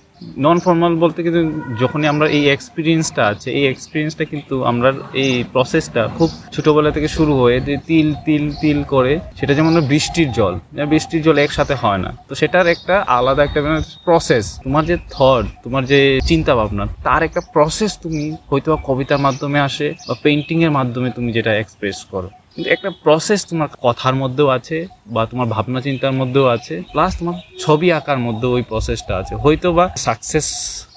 নন 0.46 0.58
ফর্মাল 0.66 0.94
বলতে 1.04 1.20
কিন্তু 1.26 1.42
যখনই 1.82 2.08
আমরা 2.14 2.28
এই 2.38 2.44
এক্সপিরিয়েন্সটা 2.56 3.22
আছে, 3.34 3.48
এই 3.60 3.66
এক্সপিরিয়েন্সটা 3.74 4.24
কিন্তু 4.32 4.56
আমরা 4.72 4.90
এই 5.24 5.34
প্রসেসটা 5.54 6.02
খুব 6.18 6.30
ছোটোবেলা 6.54 6.90
থেকে 6.96 7.10
শুরু 7.18 7.34
হয়ে 7.42 7.58
যে 7.68 7.74
তিল 7.90 8.08
তিল 8.26 8.44
তিল 8.62 8.80
করে 8.94 9.14
সেটা 9.40 9.54
যেমন 9.58 9.74
বৃষ্টির 9.92 10.30
জল 10.38 10.54
যেমন 10.76 10.90
বৃষ্টির 10.94 11.22
জল 11.26 11.36
একসাথে 11.46 11.76
হয় 11.84 12.00
না। 12.06 12.10
তো 12.30 12.34
সেটার 12.40 12.66
একটা 12.76 12.96
আলাদা 13.18 13.42
একটা 13.44 13.62
প্রসেস 14.06 14.46
তোমার 14.66 14.84
যে 14.90 14.96
থট 15.16 15.46
তোমার 15.64 15.84
যে 15.92 16.00
চিন্তা 16.30 16.54
ভাবনা 16.60 16.84
তার 17.08 17.22
একটা 17.28 17.42
প্রসেস 17.54 17.92
তুমি 18.04 18.24
হয়তো 18.50 18.70
কবিতার 18.88 19.24
মাধ্যমে 19.26 19.60
আসে 19.68 19.88
বা 20.08 20.16
পেন্টিংয়ের 20.24 20.74
মাধ্যমে 20.78 21.10
তুমি 21.18 21.30
যেটা 21.38 21.52
এক্সপ্রেস 21.56 22.00
করো। 22.14 22.30
কিন্তু 22.56 22.68
একটা 22.70 22.90
প্রসেস 23.04 23.40
তোমার 23.50 23.70
কথার 23.84 24.16
মধ্যেও 24.16 24.50
আছে 24.58 24.78
বা 25.08 25.22
তোমার 25.26 25.48
ভাবনা 25.48 25.80
চিন্তার 25.82 26.14
মধ্যেও 26.14 26.46
আছে 26.56 26.76
প্লাস 26.92 27.12
তোমার 27.20 27.36
ছবি 27.60 27.88
আঁকার 27.92 28.20
মধ্যেও 28.20 28.52
ওই 28.52 28.64
প্রসেসটা 28.72 29.14
আছে। 29.22 29.34
হয়তো 29.44 29.68
বা 29.78 29.86
সাকসেস 29.98 30.48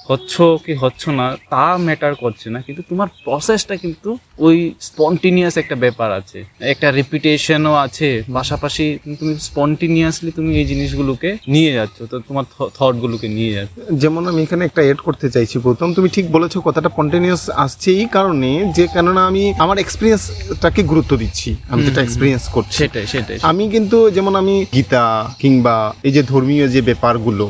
হচ্ছ 0.08 0.34
কি 0.64 0.72
হচ্ছ 0.82 1.02
না 1.18 1.26
তা 1.52 1.64
ম্যাটার 1.86 2.14
করছে 2.22 2.46
না। 2.54 2.58
কিন্তু 2.66 2.82
তোমার 2.90 3.08
প্রসেসটা 3.26 3.74
কিন্তু 3.84 4.10
ওই 4.46 4.56
স্পন্টিনিয়াস 4.88 5.54
একটা 5.62 5.76
ব্যাপার 5.84 6.08
আছে। 6.20 6.38
একটা 6.72 6.88
রিপিটেশনও 7.00 7.74
আছে 7.86 8.08
পাশাপাশি 8.38 8.84
তুমি 9.20 9.34
স্পন্টিনিয়াসলি 9.48 10.30
তুমি 10.38 10.50
এই 10.60 10.66
জিনিসগুলোকে 10.72 11.30
নিয়ে 11.54 11.70
যাচ্ছ 11.78 11.96
তো 12.10 12.16
তোমার 12.28 12.44
থটগুলোকে 12.78 13.28
নিয়ে 13.36 13.52
যাচ্ছ। 13.56 13.74
যেমন 14.02 14.22
আমি 14.30 14.40
এখানে 14.46 14.62
একটা 14.64 14.82
এড 14.90 14.98
করতে 15.06 15.26
চাইছি 15.34 15.56
প্রথম 15.66 15.88
তুমি 15.96 16.08
ঠিক 16.16 16.26
বলেছ 16.36 16.54
কথাটা 16.66 16.90
কন্টিনিউয়াস 16.98 17.44
আসছে 17.64 17.88
এই 18.02 18.08
কারণে 18.16 18.50
যে 18.76 18.84
কেননা 18.94 19.22
আমি 19.30 19.42
আমার 19.64 19.78
এক্সপিরিয়েন্সটাকে 19.78 20.80
গুরুত্ব 20.90 21.12
দিচ্ছি 21.22 21.50
আমি 21.72 21.80
যেটা। 21.86 22.00
এক্সপিরিয়েন্স 22.06 22.44
করছি। 22.56 22.76
সেটাই 22.82 23.06
সেটাই 23.12 23.38
আমি 23.50 23.64
কিন্তু 23.74 23.98
যেমন 24.16 24.32
আমি 24.42 24.54
গীতা 24.76 25.04
কিংবা 25.42 25.76
এই 26.06 26.12
যে 26.16 26.22
ধর্মীয় 26.32 26.64
যে 26.74 26.80
ব্যাপারগুলো। 26.88 27.44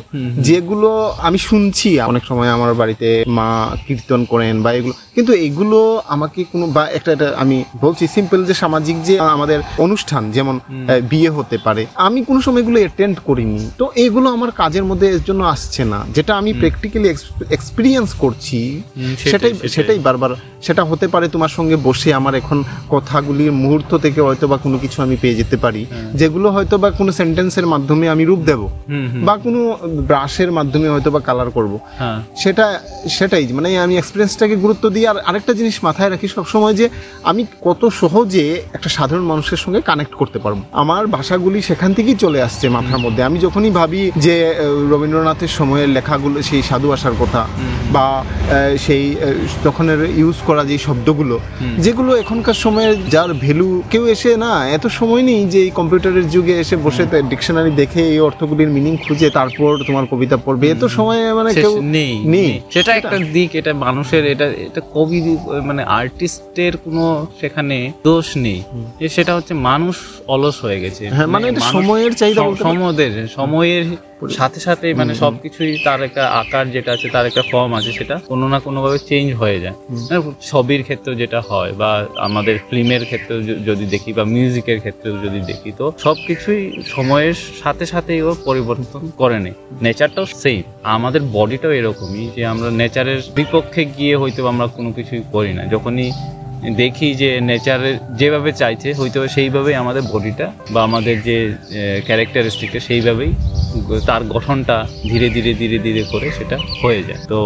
যেগুলো 0.48 0.90
আমি 1.26 1.38
শুনছি 1.48 1.88
অনেক 2.12 2.25
সময় 2.30 2.45
আমার 2.48 2.74
বাড়িতে 2.74 3.24
মা 3.26 3.76
কীর্তন 3.88 4.24
করেন 4.24 4.62
বা 4.62 4.72
এগুলো। 4.72 4.92
কিন্তু 5.14 5.32
এগুলো 5.32 6.02
আমাকে 6.06 6.44
কোনো 6.52 6.66
বা 6.66 6.86
একটা 6.86 7.12
একটা 7.12 7.32
আমি 7.36 7.64
বলছি 7.80 8.06
সিম্পল 8.06 8.44
যে 8.44 8.54
সামাজিক 8.54 9.02
যে 9.02 9.20
আমাদের 9.20 9.60
অনুষ্ঠান 9.78 10.30
যেমন 10.30 10.60
বিয়ে 11.10 11.30
হতে 11.30 11.58
পারে। 11.64 11.86
আমি 11.94 12.24
কোনো 12.24 12.40
সময় 12.40 12.60
এগুলো 12.60 12.78
অ্যাটেন্ড 12.78 13.18
করিনি। 13.24 13.70
তো 13.78 13.90
এগুলো 13.96 14.30
আমার 14.30 14.50
কাজের 14.50 14.84
মধ্যে 14.84 15.06
এর 15.08 15.20
জন্য 15.26 15.44
আসছে 15.44 15.84
না। 15.84 16.04
যেটা 16.14 16.36
আমি। 16.36 16.52
প্র্যাকটিক্যালি 16.52 17.08
এক্সপিরিয়েন্স 17.50 18.12
করছি 18.14 18.82
সেটাই 19.18 19.54
সেটাই 19.68 19.98
বারবার 19.98 20.30
সেটা 20.62 20.84
হতে 20.84 21.08
পারে 21.08 21.28
তোমার 21.28 21.48
সঙ্গে 21.48 21.76
বসে 21.76 22.14
আমার 22.14 22.34
এখন 22.34 22.64
কথাগুলির 22.88 23.52
মুহূর্ত 23.52 23.96
থেকে 23.96 24.20
হয়তো 24.20 24.48
বা 24.48 24.56
কোনো 24.56 24.78
কিছু 24.78 25.02
আমি 25.02 25.16
পেয়ে 25.20 25.34
যেতে 25.34 25.56
পারি। 25.56 25.86
যেগুলো 26.14 26.50
হয়তো 26.50 26.78
বা 26.78 26.90
কোনো 26.90 27.12
সেন্টেন্সের 27.12 27.66
মাধ্যমে 27.66 28.08
আমি 28.08 28.24
রূপ 28.24 28.38
দেব। 28.38 28.68
বা 29.24 29.36
কোনো 29.36 29.78
ব্রাশের 30.06 30.52
মাধ্যমে 30.52 30.88
হয়তো 30.88 31.10
বা 31.10 31.20
কালার 31.20 31.50
করব। 31.50 31.78
হ্যাঁ। 31.98 32.22
সেটা 32.42 32.66
সেটাই 33.16 33.44
মানে 33.58 33.68
আমি 33.84 33.94
এক্সপিরিয়েন্সটাকে 33.96 34.56
গুরুত্ব 34.64 34.84
দিই 34.94 35.04
আর 35.10 35.16
আরেকটা 35.28 35.52
জিনিস 35.60 35.76
মাথায় 35.86 36.10
রাখি 36.10 36.26
সবসময় 36.36 36.74
যে 36.80 36.86
আমি 37.30 37.42
কত 37.66 37.82
সহজে 38.00 38.44
একটা 38.76 38.88
সাধারণ 38.96 39.24
মানুষের 39.32 39.60
সঙ্গে 39.64 39.80
কানেক্ট 39.90 40.14
করতে 40.20 40.38
পারব। 40.44 40.58
আমার 40.82 41.02
ভাষাগুলি 41.16 41.58
সেখান 41.62 41.90
থেকেই 41.96 42.16
চলে 42.24 42.38
আসছে 42.46 42.66
মাথার 42.76 43.00
মধ্যে। 43.04 43.22
আমি 43.28 43.38
যখনই 43.46 43.72
ভাবি 43.78 44.02
যে 44.26 44.34
রবীন্দ্রনাথের 44.92 45.52
সময়ের 45.58 45.90
লেখাগুলো 45.96 46.36
সেই 46.42 46.62
সাধু 46.62 46.88
আসার 46.92 47.16
কথা 47.20 47.42
বা 47.94 48.06
সেই 48.84 49.04
তখনের 49.64 50.00
ইউজ 50.20 50.38
করা 50.48 50.62
যে 50.70 50.76
শব্দগুলো 50.86 51.36
যেগুলো 51.84 52.10
এখনকার 52.16 52.58
সময়ে 52.64 52.90
যার 53.14 53.30
ভ্যালু 53.44 53.68
কেউ 53.92 54.04
এসে 54.14 54.30
না 54.44 54.52
এত 54.76 54.84
সময় 54.98 55.22
নেই 55.30 55.40
যে 55.52 55.58
এই 55.66 55.72
কম্পিউটারের 55.78 56.26
যুগে 56.34 56.54
এসে 56.62 56.76
বসে 56.76 57.02
ডিকশনারি 57.32 57.72
দেখে 57.82 58.00
এই 58.12 58.20
অর্থগুলির 58.28 58.70
মিনিং 58.76 58.94
খুঁজে 59.04 59.28
তারপর 59.30 59.70
তোমার 59.88 60.04
কবিতা 60.12 60.36
পড়বে 60.36 60.66
এত 60.70 60.84
সময় 60.96 61.20
মানে 61.38 61.50
কেউ 61.62 61.74
নেই। 61.96 62.12
নেই। 62.26 62.50
সেটা 62.71 62.92
একটা 62.97 63.16
দিক 63.33 63.50
এটা 63.54 63.73
মানুষের 63.87 64.23
এটা 64.33 64.47
এটা 64.66 64.80
কবি 64.95 65.18
মানে 65.64 65.83
আর্টিস্টের 66.00 66.73
কোনো 66.76 67.04
সেখানে 67.40 67.76
দোষ 68.04 68.28
নেই। 68.37 68.61
সেটা 69.09 69.33
হচ্ছে 69.37 69.54
মানুষ 69.71 69.97
অলস 70.28 70.56
হয়ে 70.64 70.78
গেছে। 70.80 71.02
হ্যাঁ 71.09 71.26
মানে 71.26 71.47
সময়ের 71.75 72.12
চাহিদা। 72.14 72.42
সময়ের 72.66 73.28
সময়ের 73.28 73.85
সাথে 74.30 74.61
সাথে 74.61 74.94
মানে। 74.94 75.14
সবকিছুই 75.14 75.78
তার 75.85 76.02
একটা 76.02 76.28
আকার 76.28 76.70
যেটা 76.70 76.92
আছে 76.92 77.08
তার 77.08 77.26
একটা 77.26 77.42
ফর্ম 77.42 77.75
আছে 77.75 77.92
সেটা 77.92 78.20
কোনো 78.28 78.49
না 78.49 78.61
কোনো 78.61 78.82
ভাবে 78.82 78.99
চেঞ্জ 78.99 79.35
হয়ে 79.35 79.61
যায়। 79.61 79.75
হ্যাঁ, 80.08 80.20
ছবির 80.40 80.82
ক্ষেত্রে 80.82 81.16
যেটা 81.16 81.40
হয় 81.40 81.73
বা 81.73 82.06
আমাদের 82.16 82.58
ফিল্মের 82.70 83.04
ক্ষেত্রেও 83.04 83.42
য- 83.42 83.64
যদি 83.66 83.87
দেখি 83.87 84.12
বা 84.12 84.25
মিউজিকের 84.25 84.78
ক্ষেত্রেও 84.78 85.18
যদি 85.18 85.40
দেখি 85.40 85.73
তো 85.78 85.92
সবকিছুই 85.99 86.73
সময়ের 86.87 87.35
সাথে 87.35 87.87
সাথেই 87.87 88.23
ও 88.23 88.35
পরিবর্তন 88.44 89.11
করে 89.16 89.38
নেই 89.38 89.52
নেচারটাও 89.82 90.26
সেম 90.26 90.62
আমাদের 90.82 91.20
বডিটাও 91.32 91.73
এরকমই 91.73 92.30
যে 92.37 92.46
আমরা 92.46 92.70
নেচারের 92.70 93.23
বিপক্ষে 93.35 93.85
গিয়ে 93.85 94.16
হয়তো 94.16 94.46
আমরা 94.46 94.66
কোনো 94.66 94.92
কিছুই 94.92 95.23
করি 95.32 95.52
না। 95.52 95.64
যখনই 95.64 96.12
দেখি 96.76 97.14
যে 97.14 97.40
নেচারের 97.40 97.96
যেভাবে 98.14 98.52
চাইছে 98.52 98.88
হয়তো 98.92 99.18
সেইভাবেই 99.28 99.75
আমাদের 99.75 100.02
বডিটা 100.12 100.46
বা 100.70 100.82
আমাদের 100.82 101.22
যে 101.22 101.36
ক্যারেক্টারিস্টিকটা 102.06 102.80
সেইভাবেই 102.80 103.32
তার 104.06 104.22
গঠনটা 104.26 104.76
ধীরে 105.02 105.28
ধীরে 105.30 105.54
ধীরে 105.54 105.78
ধীরে 105.78 106.02
করে 106.04 106.30
সেটা 106.30 106.56
হয়ে 106.82 107.02
যায় 107.02 107.20
তো 107.28 107.38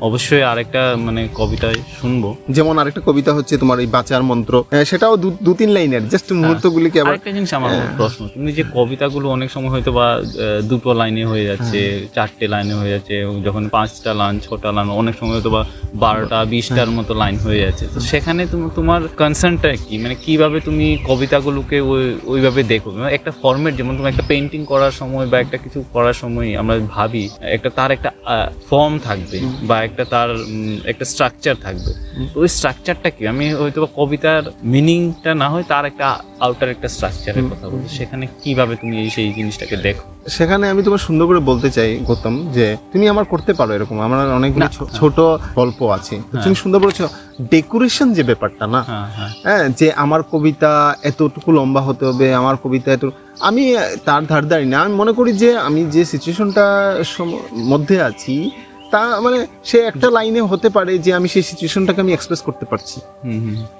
অবশ্যই। 0.00 0.42
আরেকটা 0.42 0.96
মানে 0.98 1.28
কবিতায় 1.34 1.78
শুনব 2.00 2.24
যেমন 2.48 2.78
আরেকটা 2.78 3.00
কবিতা 3.00 3.32
হচ্ছে 3.32 3.56
তোমার 3.58 3.78
এই 3.80 3.86
বাঁচার 3.86 4.22
মন্ত্র 4.22 4.54
সেটাও 4.84 5.14
দু- 5.16 5.56
তিন 5.56 5.70
লাইনের 5.70 6.02
জাস্ট 6.08 6.28
মুহূর্তগুলিকে 6.32 6.98
আবার 7.00 7.14
একটা 7.14 7.30
জিনিস 7.32 7.54
আমার 7.54 7.70
হ্যাঁ। 7.70 7.96
প্রশ্ন 7.96 8.20
তুমি 8.28 8.50
যে 8.52 8.62
কবিতাগুলো 8.74 9.26
অনেক 9.30 9.50
সময় 9.50 9.70
হয়তো 9.70 9.92
বা 9.92 10.06
দুটো 10.62 10.92
লাইনে 10.92 11.24
হয়ে 11.26 11.44
যাচ্ছে 11.44 11.78
হ্যাঁ। 11.88 12.14
চারটে 12.14 12.46
লাইনে 12.48 12.74
হয়ে 12.74 12.90
যাচ্ছে 12.90 13.14
যখন 13.44 13.62
পাঁচটা 13.68 14.14
লাইন 14.14 14.36
ছটা 14.40 14.72
লাইন 14.72 14.88
অনেক 14.92 15.14
সময় 15.18 15.34
হয়তো 15.34 15.50
বা 15.50 15.62
বারোটা 15.94 16.44
বিশটার 16.44 16.76
হ্যাঁ। 16.78 16.96
মতো 16.98 17.14
লাইন 17.14 17.36
হয়ে 17.38 17.60
যাচ্ছে 17.60 17.84
তো 17.86 18.00
সেখানে 18.00 18.42
তুমি 18.52 18.70
তোমার 18.74 19.08
কনসার্নটা 19.08 19.76
কি? 19.88 19.98
মানে 19.98 20.14
কীভাবে 20.14 20.60
তুমি 20.60 20.98
কবিতাগুলোকে 21.06 21.80
ওই- 21.80 22.14
ওইভাবে 22.24 22.62
দেখো? 22.62 22.90
মানে 22.90 23.14
একটা 23.14 23.30
ফর্মেট 23.42 23.76
যেমন 23.76 23.96
তুমি 23.96 24.08
একটা 24.08 24.22
পেন্টিং 24.28 24.64
করার 24.64 24.90
সময় 24.90 25.26
বা 25.26 25.40
একটা 25.40 25.56
কিছু 25.56 25.84
করার 25.92 26.12
সময় 26.12 26.56
আমরা 26.56 26.78
ভাবি 26.78 27.28
একটা 27.40 27.70
তার 27.70 27.90
একটা 27.90 28.10
ফর্ম 28.70 28.98
থাকবে 29.04 29.40
বা 29.62 29.84
একটা 29.84 30.04
তার 30.04 30.28
একটা 30.84 31.04
স্ট্রাকচার 31.04 31.54
থাকবে। 31.62 31.92
ওই 32.34 32.48
স্ট্রাকচারটা 32.48 33.10
কি? 33.10 33.26
আমি 33.26 33.54
হয়তো 33.54 33.86
কবিতার 33.96 34.42
মিনিংটা 34.64 35.34
না 35.34 35.48
হয় 35.48 35.62
তার 35.68 35.84
একটা 35.84 36.18
আউটার 36.40 36.70
একটা 36.70 36.88
স্ট্রাকচারের 36.88 37.44
কথা 37.44 37.68
বলছি। 37.68 37.96
সেখানে 37.96 38.26
কীভাবে 38.44 38.76
তুমি 38.76 39.00
এই 39.00 39.10
সেই 39.10 39.32
জিনিসটাকে 39.32 39.76
দেখো? 39.76 40.28
সেখানে 40.28 40.68
আমি 40.68 40.82
তোমার 40.82 40.98
সুন্দর 40.98 41.26
করে 41.26 41.38
বলতে 41.38 41.70
চাই 41.70 41.96
গৌতম 41.96 42.52
যে 42.52 42.76
তুমি 42.92 43.08
আমার 43.08 43.24
করতে 43.24 43.52
পারো 43.52 43.74
এরকম। 43.74 44.00
আমার 44.00 44.32
অনেকগুলো। 44.32 44.66
ছোট 44.92 45.20
গল্প 45.56 45.82
আছে। 45.82 46.16
হ্যাঁ। 46.16 46.42
তুমি 46.42 46.54
সুন্দর 46.54 46.78
বলেছ 46.78 47.02
ডেকোরেশন 47.50 48.12
যে 48.12 48.22
ব্যাপারটা 48.32 48.64
না? 48.66 48.80
হ্যাঁ 48.82 49.06
হ্যাঁ। 49.16 49.30
হ্যাঁ 49.44 49.64
যে 49.78 49.86
আমার 49.94 50.20
কবিতা 50.32 50.72
এতটুকু 51.02 51.50
লম্বা 51.52 51.80
হতে 51.80 52.02
হবে 52.06 52.26
আমার 52.34 52.56
কবিতা 52.62 52.88
এত 52.92 53.04
আমি 53.40 53.64
তার 54.04 54.22
ধার 54.26 54.44
দাঁড়ি 54.48 54.66
না 54.66 54.76
আমি 54.84 54.94
মনে 54.94 55.12
করি 55.12 55.30
যে 55.42 55.50
আমি 55.66 55.80
যে 55.94 56.02
সিচুয়েশনটা 56.04 56.64
মধ্যে 57.64 57.96
আছি 58.02 58.34
তা 58.92 59.00
মানে 59.20 59.38
সে 59.64 59.78
একটা 59.90 60.10
লাইনে 60.10 60.40
হতে 60.40 60.68
পারে 60.68 60.92
যে 60.98 61.14
আমি 61.14 61.28
সেই 61.28 61.42
সিচুয়েশনটাকে 61.42 62.00
আমি 62.00 62.12
এক্সপ্রেস 62.12 62.40
করতে 62.40 62.64
পারছি। 62.66 63.00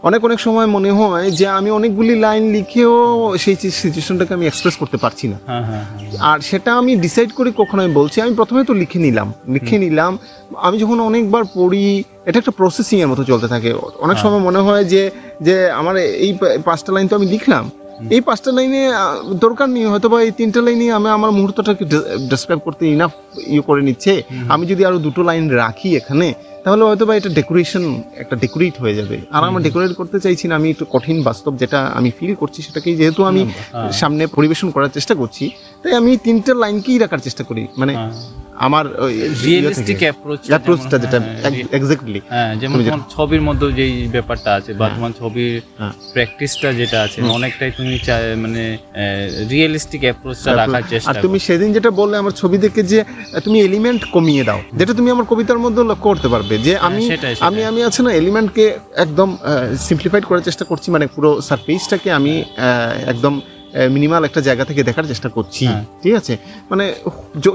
অনেক 0.03 0.25
অনেক 0.25 0.41
সময় 0.41 0.67
মনে 0.67 0.91
হয় 0.91 1.31
যে 1.31 1.47
আমি 1.59 1.71
অনেকগুলি 1.71 2.15
লাইন 2.21 2.45
লিখেও 2.53 2.95
সেই 3.39 3.57
সিচুয়েশনটাকে 3.83 4.35
আমি 4.35 4.47
এক্সপ্রেস 4.47 4.77
করতে 4.77 4.97
পারছি 4.97 5.29
না। 5.29 5.39
হ্যাঁ 5.47 5.65
হ্যাঁ 5.65 5.85
হ্যাঁ। 5.85 6.11
আর 6.21 6.39
সেটা 6.41 6.71
আমি 6.75 6.97
ডিসাইড 6.97 7.31
করি 7.33 7.53
কখন 7.57 7.77
আমি 7.81 7.93
বলছি। 7.93 8.17
আমি 8.21 8.35
প্রথমে 8.35 8.65
তো 8.65 8.73
লিখে 8.75 8.99
নিলাম 8.99 9.29
লিখে 9.49 9.79
নিলাম। 9.79 10.19
আমি 10.57 10.77
যখন 10.79 11.01
অনেকবার 11.01 11.45
পড়ি 11.55 11.85
এটা 12.27 12.39
একটা 12.39 12.51
প্রসেসিং 12.51 12.97
এর 13.01 13.07
মতো 13.07 13.23
চলতে 13.25 13.49
থাকে। 13.49 13.71
অনেক। 13.99 14.17
সময় 14.19 14.43
মনে 14.49 14.59
হয় 14.59 14.85
যে 14.85 15.03
যে 15.41 15.55
আমার 15.71 15.95
এই 15.97 16.31
পাঁচটা 16.65 16.91
লাইন 16.93 17.07
তো 17.09 17.15
আমি 17.17 17.27
লিখলাম। 17.27 17.71
এই 18.11 18.21
পাঁচটা 18.21 18.51
লাইনে 18.53 18.83
দরকার 19.41 19.69
নেই 19.71 19.85
হয়তো 19.85 20.09
বা 20.09 20.19
এই 20.23 20.31
তিনটা 20.31 20.61
লাইনে 20.61 20.87
আমি 20.93 21.09
আমার 21.09 21.31
মুহূর্তটাকে 21.31 21.85
ডেসক্রাইব 22.31 22.61
করতে 22.61 22.83
ইনাফ 22.87 23.13
ইয়ে 23.47 23.63
করে 23.63 23.83
নিচ্ছে। 23.83 24.13
আমি 24.49 24.65
যদি 24.67 24.83
আরও 24.85 24.99
দুটো 24.99 25.21
লাইন 25.23 25.45
রাখি 25.51 25.97
এখানে 25.97 26.29
তাহলে 26.65 26.83
হয়তো 26.85 27.05
বা 27.07 27.15
এটা 27.17 27.29
ডেকোরেশন 27.29 27.85
একটা 28.17 28.37
ডেকোরেট 28.37 28.75
হয়ে 28.81 28.95
যাবে। 28.95 29.17
আর 29.31 29.43
আমরা। 29.49 29.61
ডেকোরেট 29.63 29.93
করতে 29.93 30.21
চাইছি 30.21 30.45
না 30.49 30.55
আমি 30.57 30.69
একটু 30.71 30.85
কঠিন 30.91 31.23
বাস্তব 31.23 31.53
যেটা 31.57 31.79
আমি 31.99 32.11
ফিল 32.19 32.35
করছি 32.35 32.63
সেটাকেই 32.63 32.95
যেহেতু 32.97 33.21
আমি 33.25 33.43
হ্যাঁ, 33.45 33.93
সামনে 33.93 34.27
পরিবেশন 34.27 34.71
করার 34.71 34.91
চেষ্টা 34.91 35.15
করছি 35.15 35.51
তাই 35.83 35.93
আমি 35.93 36.11
তিনটা 36.17 36.55
লাইনকেই 36.55 36.99
রাখার 36.99 37.21
চেষ্টা 37.21 37.43
করি। 37.45 37.63
মানে 37.77 37.93
হ্যাঁ। 37.95 38.13
আমার 38.57 38.85
রিয়েলিস্টিক 39.45 40.01
অ্যাপ্রোচ 40.03 40.41
অ্যাপ্রোচটা 40.49 40.97
যেটা 40.99 41.19
এক্স্যাক্টলি 41.79 42.21
হ্যাঁ 42.33 42.51
যেমন 42.61 42.77
তোমার 42.81 43.09
ছবির 43.17 43.43
মধ্যে 43.49 43.67
যেই 43.79 43.95
ব্যাপারটা 44.09 44.51
আছে 44.59 44.71
বা 44.73 44.79
হ্যাঁ। 44.79 44.95
তোমার 44.97 45.13
ছবির। 45.21 45.55
প্র্যাকটিসটা 46.15 46.69
যেটা 46.73 46.99
আছে 47.03 47.19
অনেকটাই 47.39 47.71
তুমি 47.71 47.95
মানে 48.45 48.63
রিয়েলিস্টিক 49.53 50.03
অ্যাপ্রোচটা 50.05 50.51
রাখার 50.53 50.83
আর 50.83 50.91
চেষ্টা 50.91 51.21
তুমি 51.27 51.39
সেদিন 51.39 51.69
যেটা 51.73 51.91
বললে 52.01 52.17
আমার 52.17 52.35
ছবি 52.43 52.57
দেখে 52.59 52.83
যে 52.83 52.99
তুমি 53.45 53.59
এলিমেন্ট 53.61 54.03
কমিয়ে 54.13 54.45
দাও। 54.45 54.61
যেটা 54.79 54.93
তুমি 54.95 55.09
আমার 55.11 55.27
কবিতার 55.31 55.63
মধ্যে 55.65 55.81
লক্ষ্য 55.83 56.09
করতে 56.13 56.29
পারবে 56.29 56.55
যে 56.59 56.73
হ্যাঁ, 56.75 56.87
আমি 56.89 57.03
আমি 57.49 57.61
আমি 57.71 57.81
আছে 57.89 58.01
না 58.03 58.11
এলিমেন্টকে 58.13 58.65
একদম 58.97 59.29
সিম্পলিফাইড 59.87 60.25
করার 60.27 60.45
চেষ্টা 60.45 60.65
করছি 60.65 60.89
মানে 60.91 61.07
পুরো 61.15 61.31
সারফেসটাকে 61.41 62.09
আমি 62.13 62.35
একদম 63.13 63.35
মিনিমাল 63.91 64.25
একটা 64.25 64.41
জায়গা 64.41 64.65
থেকে 64.65 64.83
দেখার 64.83 65.05
চেষ্টা 65.05 65.29
করছি। 65.29 65.67
হ্যাঁ। 65.67 65.85
ঠিক 66.03 66.15
আছে? 66.15 66.37
মানে 66.71 66.95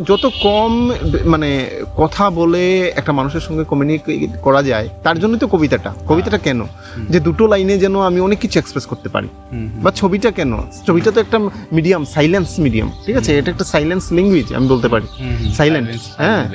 যত 0.06 0.30
কম 0.44 0.92
মানে 1.26 1.70
কথা 1.98 2.30
বলে 2.30 2.94
একটা 2.96 3.12
মানুষের 3.12 3.40
সঙ্গে 3.40 3.64
কমিউনিকেট 3.64 4.30
করা 4.42 4.64
যায় 4.64 4.90
তার 5.04 5.20
জন্যই 5.20 5.40
তো 5.40 5.48
কবিতাটা। 5.48 5.94
কবিতাটা 6.08 6.38
কেন? 6.38 6.68
যে 7.10 7.20
দুটো 7.20 7.48
লাইনে 7.48 7.78
যেন 7.78 8.02
আমি 8.02 8.20
অনেক 8.22 8.40
কিছু 8.40 8.60
এক্সপ্রেস 8.60 8.86
করতে 8.86 9.10
পারি। 9.10 9.28
বা 9.54 9.92
ছবিটা 9.92 10.32
কেন? 10.32 10.58
ছবিটা 10.88 11.12
তো 11.12 11.22
একটা 11.22 11.40
মিডিয়াম 11.72 12.06
সাইলেন্স 12.06 12.60
মিডিয়াম 12.60 12.92
ঠিক 13.06 13.18
আছে? 13.18 13.38
এটা 13.38 13.52
একটা 13.52 13.64
সাইলেন্স 13.64 14.12
ল্যাঙ্গুয়েজ 14.12 14.54
আমি 14.54 14.68
বলতে 14.68 14.88
পারি। 14.88 15.08
silence, 15.60 15.98
হ্যাঁ। 16.18 16.50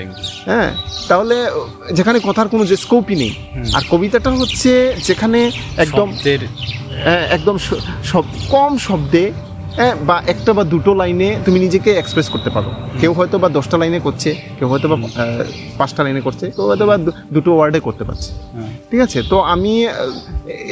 হ্যাঁ। 0.44 0.74
তাহলে 1.08 1.46
যেখানে 1.92 2.20
কথার 2.24 2.48
কোনো 2.48 2.66
যে 2.66 2.76
স্কোপই 2.76 3.16
নেই। 3.16 3.34
আর 3.74 3.82
কবিতাটা 3.90 4.30
হচ্ছে 4.30 4.92
যেখানে 5.04 5.50
একদম 5.76 6.12
হ্যাঁ, 7.04 7.26
একদম 7.26 7.58
সব 8.04 8.24
কম 8.48 8.78
শব্দে 8.78 9.32
হ্যাঁ 9.36 9.51
বা 10.06 10.22
একটা 10.26 10.52
বা 10.52 10.64
দুটো 10.64 10.94
লাইনে 10.94 11.36
তুমি 11.44 11.58
নিজেকে 11.58 11.90
এক্সপ্রেস 11.92 12.28
করতে 12.28 12.50
পারো। 12.50 12.70
কেউ 13.00 13.12
হয়তো 13.12 13.38
বা 13.38 13.48
দশটা 13.48 13.78
লাইনে 13.78 14.00
করছে 14.00 14.34
কেউ 14.58 14.68
হয়তো 14.68 14.88
বা 14.88 14.96
পাঁচটা 15.78 16.02
লাইনে 16.02 16.20
করছে 16.20 16.50
কেউ 16.50 16.64
হয়তো 16.68 16.86
বা 16.86 16.98
দুটো 17.32 17.56
ওয়ার্ডে 17.56 17.80
করতে 17.80 18.04
পারছে। 18.04 18.30
হ্যাঁ। 18.56 18.70
ঠিক 18.90 19.00
আছে? 19.00 19.22
তো 19.30 19.40
আমি 19.54 19.86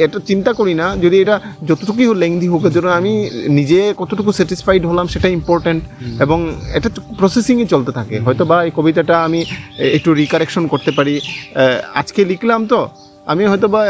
এটা 0.04 0.18
চিন্তা 0.26 0.52
করি 0.52 0.74
না 0.74 0.96
যদি 0.96 1.20
এটা 1.20 1.40
যতটুকুই 1.68 2.14
লেংদি 2.14 2.48
হোক 2.48 2.62
জন্য 2.68 2.88
আমি 2.88 3.30
নিজে 3.48 3.94
কতটুকু 3.96 4.32
স্যাটিসফাইড 4.32 4.86
হলাম 4.86 5.06
সেটা 5.06 5.28
ইম্পর্ট্যান্ট 5.28 5.82
এবং 6.20 6.38
এটা 6.74 6.88
প্রসেসিংয়ে 7.18 7.66
চলতে 7.66 7.92
থাকে। 7.92 8.20
হয়তো 8.20 8.44
বা 8.44 8.64
এই 8.64 8.70
কবিতাটা 8.76 9.24
আমি 9.24 9.44
একটু 9.78 10.14
রিকারেকশন 10.14 10.66
করতে 10.66 10.90
পারি। 10.90 11.20
আজকে 11.94 12.24
লিখলাম 12.24 12.66
তো 12.66 12.88
আমি 13.26 13.44
হয়তো 13.46 13.68
বা 13.68 13.82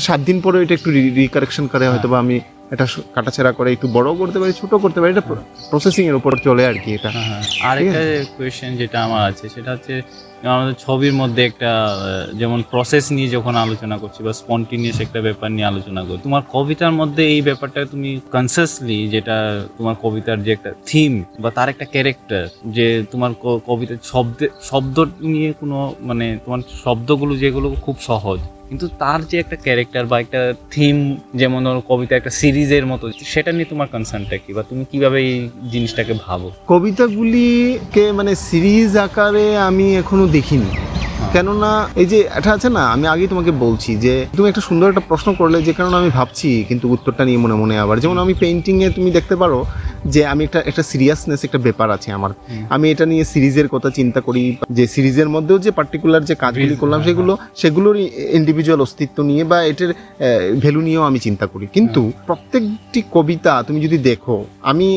সাত 0.00 0.20
দিন 0.20 0.40
পরে 0.40 0.62
এটা 0.62 0.74
একটু 0.74 0.90
রিকারেকশন 0.90 1.66
করে 1.66 1.88
হয়তো 1.88 2.08
বা 2.08 2.18
আমি 2.18 2.40
এটা 2.70 2.84
কাটাছেড়া 3.14 3.52
করে 3.52 3.68
একটু 3.72 3.86
বড় 3.88 4.08
করতে 4.20 4.38
পারি 4.40 4.52
ছোট 4.52 4.72
করতে 4.74 4.98
পারি 5.00 5.10
এটা 5.12 5.24
প্রসেসিং 5.70 6.04
এর 6.10 6.16
উপর 6.20 6.32
চলে 6.46 6.62
আর 6.70 6.76
কি 6.82 6.90
এটা 6.98 7.08
হ্যাঁ, 7.10 7.26
হ্যাঁ। 7.28 7.42
আরেকটা 7.68 8.00
কোয়েশ্চেন 8.34 8.70
যেটা 8.80 8.98
আমার 9.06 9.22
আছে 9.30 9.44
সেটা 9.54 9.70
হচ্ছে 9.74 9.94
আমাদের 10.48 10.76
ছবির 10.84 11.14
মধ্যে 11.20 11.42
একটা 11.44 11.70
যেমন 12.40 12.60
প্রসেস 12.70 13.04
নিয়ে 13.16 13.28
যখন 13.28 13.54
আলোচনা 13.56 13.96
করছি 14.02 14.20
বা 14.22 14.32
স্পন্টিনিয়াস 14.34 14.98
একটা 15.00 15.20
ব্যাপার 15.20 15.48
নিয়ে 15.50 15.70
আলোচনা 15.72 16.00
করছি 16.02 16.22
তোমার 16.22 16.44
কবিতার 16.54 16.94
মধ্যে 17.00 17.22
এই 17.34 17.42
ব্যাপারটা 17.42 17.80
তুমি 17.84 18.10
কনসিয়াসলি 18.32 18.98
যেটা 19.08 19.36
তোমার 19.76 19.96
কবিতার 20.04 20.38
যে 20.42 20.50
একটা 20.52 20.70
থিম 20.86 21.12
বা 21.42 21.48
তার 21.50 21.68
একটা 21.68 21.86
ক্যারেক্টার 21.86 22.42
যে 22.76 22.86
তোমার 23.12 23.30
কবিতার 23.68 23.98
শব্দ 24.12 24.38
শব্দ 24.62 24.96
নিয়ে 25.26 25.50
কোনো 25.52 25.78
মানে 26.00 26.26
তোমার 26.44 26.60
শব্দগুলো 26.84 27.32
যেগুলো 27.36 27.66
খুব 27.84 27.96
সহজ 28.08 28.40
কিন্তু 28.74 28.90
তার 28.98 29.20
যে 29.24 29.36
একটা 29.38 29.56
ক্যারেক্টার 29.56 30.04
বা 30.06 30.16
একটা 30.20 30.40
থিম 30.70 30.96
যেমন 31.34 31.62
ওর 31.66 31.78
কবিতা 31.88 32.14
একটা 32.16 32.30
সিরিজের 32.30 32.84
মতো 32.86 33.04
সেটা 33.24 33.50
নিয়ে 33.52 33.68
তোমার 33.70 33.88
কনসার্নটা 33.92 34.36
কি? 34.36 34.50
বা 34.52 34.62
তুমি 34.62 34.82
কীভাবে 34.92 35.18
এই 35.22 35.34
জিনিসটাকে 35.70 36.14
ভাবো? 36.26 36.48
কবিতাগুলিকে 36.66 38.04
মানে 38.12 38.32
সিরিজ 38.48 38.92
আকারে 38.96 39.46
আমি 39.58 39.86
এখনও 39.96 40.26
দেখিনি। 40.26 40.70
কেননা 41.32 41.70
এই 41.96 42.06
যে 42.06 42.18
এটা 42.38 42.50
আছে 42.52 42.68
না 42.68 42.82
আমি 42.90 43.04
আগেই 43.08 43.28
তোমাকে 43.28 43.52
বলছি 43.64 43.90
যে 43.96 44.14
তুমি 44.36 44.46
একটা 44.48 44.60
সুন্দর 44.60 44.90
একটা 44.90 45.04
প্রশ্ন 45.08 45.28
করলে 45.34 45.58
যে 45.62 45.72
কারণে 45.72 45.96
আমি 45.96 46.10
ভাবছি 46.10 46.64
কিন্তু 46.68 46.84
উত্তরটা 46.88 47.22
নিয়ে 47.24 47.38
মনে 47.38 47.54
মনে 47.54 47.74
আবার। 47.78 47.96
যেমন 48.00 48.18
আমি 48.18 48.34
পেন্টিংয়ে 48.34 48.88
তুমি 48.90 49.10
দেখতে 49.10 49.34
পারো 49.36 49.58
যে 50.04 50.20
আমি 50.26 50.42
একটা 50.44 50.60
একটা 50.66 50.82
সিরিয়াসনেস 50.82 51.40
একটা 51.44 51.58
ব্যাপার 51.58 51.88
আছে 51.90 52.08
আমার। 52.12 52.32
আমি 52.68 52.86
এটা 52.90 53.04
নিয়ে 53.06 53.24
সিরিজের 53.24 53.68
কথা 53.68 53.90
চিন্তা 53.90 54.20
করি 54.20 54.56
যে 54.70 54.86
সিরিজের 54.86 55.28
মধ্যেও 55.28 55.58
যে 55.58 55.70
পার্টিকুলার 55.70 56.24
যে 56.24 56.34
কাজগুলি 56.34 56.76
করলাম 56.76 57.00
হ্যাঁ, 57.00 57.08
সেগুলো 57.08 57.32
সেগুলোর 57.56 57.96
ইন্ডিভিজুয়াল 58.38 58.80
অস্তিত্ব 58.80 59.22
নিয়ে 59.22 59.44
বা 59.44 59.58
এটার 59.64 59.92
ভ্যালু 60.60 60.80
নিয়েও 60.80 61.02
আমি 61.02 61.18
চিন্তা 61.18 61.46
করি। 61.46 61.66
কিন্তু 61.66 62.12
প্রত্যেকটি 62.26 63.00
কবিতা 63.12 63.62
তুমি 63.62 63.78
যদি 63.80 63.98
দেখো 63.98 64.44
আমি 64.62 64.88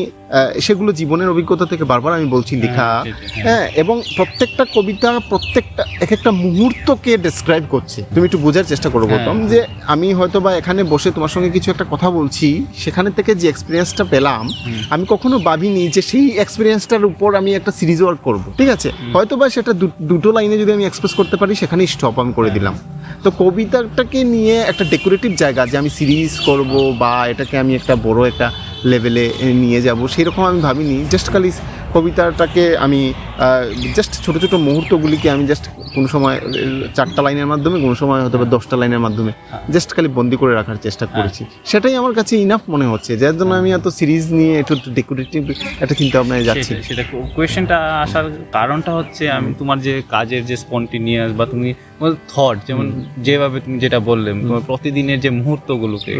সেগুলো 0.60 0.92
জীবনের 0.92 1.28
অভিজ্ঞতা 1.28 1.66
থেকে 1.66 1.84
বারবার 1.84 2.12
আমি 2.12 2.26
বলছি 2.26 2.56
লেখা। 2.56 2.88
হ্যাঁ, 2.88 3.04
সেটাই, 3.04 3.28
হ্যাঁ। 3.34 3.44
হ্যাঁ 3.44 3.66
এবং 3.82 4.02
প্রত্যেকটা 4.16 4.64
কবিতা 4.74 5.20
প্রত্যেকটা 5.28 5.82
এক 6.00 6.10
একটা 6.12 6.30
মুহূর্তকে 6.30 7.16
ডেসক্রাইব 7.16 7.64
করছে। 7.70 8.02
তুমি 8.14 8.24
একটু 8.26 8.38
বোঝার 8.38 8.64
চেষ্টা 8.64 8.88
করো 8.90 9.06
হ্যাঁ। 9.06 9.24
গৌতম 9.24 9.46
যে 9.46 9.58
আমি 9.86 10.08
হয়তো 10.14 10.40
বা 10.40 10.54
এখানে 10.54 10.84
বসে 10.84 11.10
তোমার 11.10 11.28
সঙ্গে 11.28 11.50
কিছু 11.50 11.70
একটা 11.70 11.86
কথা 11.90 12.10
বলছি 12.10 12.64
সেখানে 12.76 13.10
থেকে 13.10 13.34
যে 13.34 13.48
এক্সপিরিয়েন্সটা 13.48 14.04
পেলাম। 14.04 14.48
আমি 14.98 15.06
কখনো 15.08 15.36
ভাবিনি 15.38 15.82
যে 15.88 16.02
সেই 16.02 16.26
এক্সপিরিয়েন্সটার 16.38 17.04
উপর 17.04 17.34
আমি 17.34 17.54
একটা 17.54 17.72
সিরিজ 17.72 18.02
ওয়ার্ক 18.02 18.20
করব। 18.22 18.44
ঠিক 18.56 18.68
আছে? 18.68 18.88
হয়তো 19.12 19.36
বা 19.36 19.48
সেটা 19.48 19.72
দুটো 20.02 20.32
লাইনে 20.32 20.58
যদি 20.58 20.72
আমি 20.72 20.84
এক্সপ্রেস 20.86 21.14
করতে 21.14 21.36
পারি 21.36 21.54
সেখানেই 21.54 21.86
স্টপ 21.86 22.18
আমি 22.18 22.32
করে 22.32 22.50
দিলাম। 22.50 22.74
তো 23.24 23.30
কবিতাটাকে 23.38 24.24
নিয়ে 24.24 24.56
একটা 24.70 24.84
ডেকোরেটিভ 24.84 25.30
জায়গা 25.36 25.66
যে 25.66 25.76
আমি 25.78 25.90
সিরিজ 25.90 26.32
করব 26.40 26.72
বা 26.98 27.12
এটাকে 27.28 27.58
আমি 27.58 27.74
একটা 27.74 27.96
বড় 27.96 28.28
একটা 28.28 28.46
লেভেলে 28.84 29.24
নিয়ে 29.62 29.82
যাব 29.82 30.06
সেই 30.06 30.24
রকম 30.24 30.42
আমি 30.44 30.60
ভাবিনি। 30.60 30.96
জাস্ট 31.10 31.28
খালি 31.32 31.50
কবিতাটাকে 31.94 32.64
আমি 32.76 33.00
জাস্ট 33.94 34.12
ছোটো 34.24 34.38
ছোটো 34.40 34.58
মুহূর্তগুলিকে 34.58 35.30
আমি 35.30 35.46
জাস্ট 35.46 35.64
কোনো 35.94 36.08
সময় 36.08 36.36
চারটা 36.94 37.20
লাইনের 37.22 37.46
মাধ্যমে 37.46 37.76
কোনো 37.80 37.94
সময় 37.94 38.20
হয়তো 38.22 38.38
বা 38.38 38.44
দশটা 38.44 38.76
লাইনের 38.76 38.98
মাধ্যমে 38.98 39.32
হ্যাঁ। 39.36 39.62
জাস্ট 39.70 39.90
খালি 39.94 40.08
বন্দি 40.08 40.36
করে 40.36 40.54
রাখার 40.54 40.78
চেষ্টা 40.82 41.06
করেছি। 41.06 41.44
সেটাই 41.64 41.94
আমার 41.96 42.14
কাছে 42.14 42.32
ইনাফ 42.36 42.62
মনে 42.68 42.86
হচ্ছে 42.86 43.16
যার 43.16 43.34
জন্য 43.38 43.52
আমি 43.54 43.72
এত 43.72 43.86
সিরিজ 43.88 44.24
নিয়ে 44.32 44.54
একটু 44.58 44.74
ডেকোরেটিভ 44.94 45.50
একটা 45.80 45.94
চিন্তা 45.94 46.22
ভাবনায় 46.22 46.44
যাচ্ছে। 46.44 46.64
সেটা- 46.64 46.82
সেটা 46.82 47.04
কোয়েশ্চেনটা 47.34 47.78
আসার 47.78 48.24
কারণটা 48.52 48.94
হচ্ছে 48.94 49.30
আমি 49.30 49.54
তোমার 49.58 49.80
যে 49.80 50.02
কাজের 50.08 50.46
যে 50.46 50.56
স্পন্টিনিয়াস 50.56 51.32
বা 51.32 51.46
তুমি 51.46 51.74
থট 52.28 52.56
যেমন 52.66 52.86
যেভাবে 53.18 53.60
তুমি 53.60 53.76
যেটা 53.78 53.98
বললে 54.00 54.30
তোমার 54.42 54.62
প্রতিদিনের 54.66 55.20
যে 55.20 55.30
মুহূর্তগুলোকে 55.30 56.14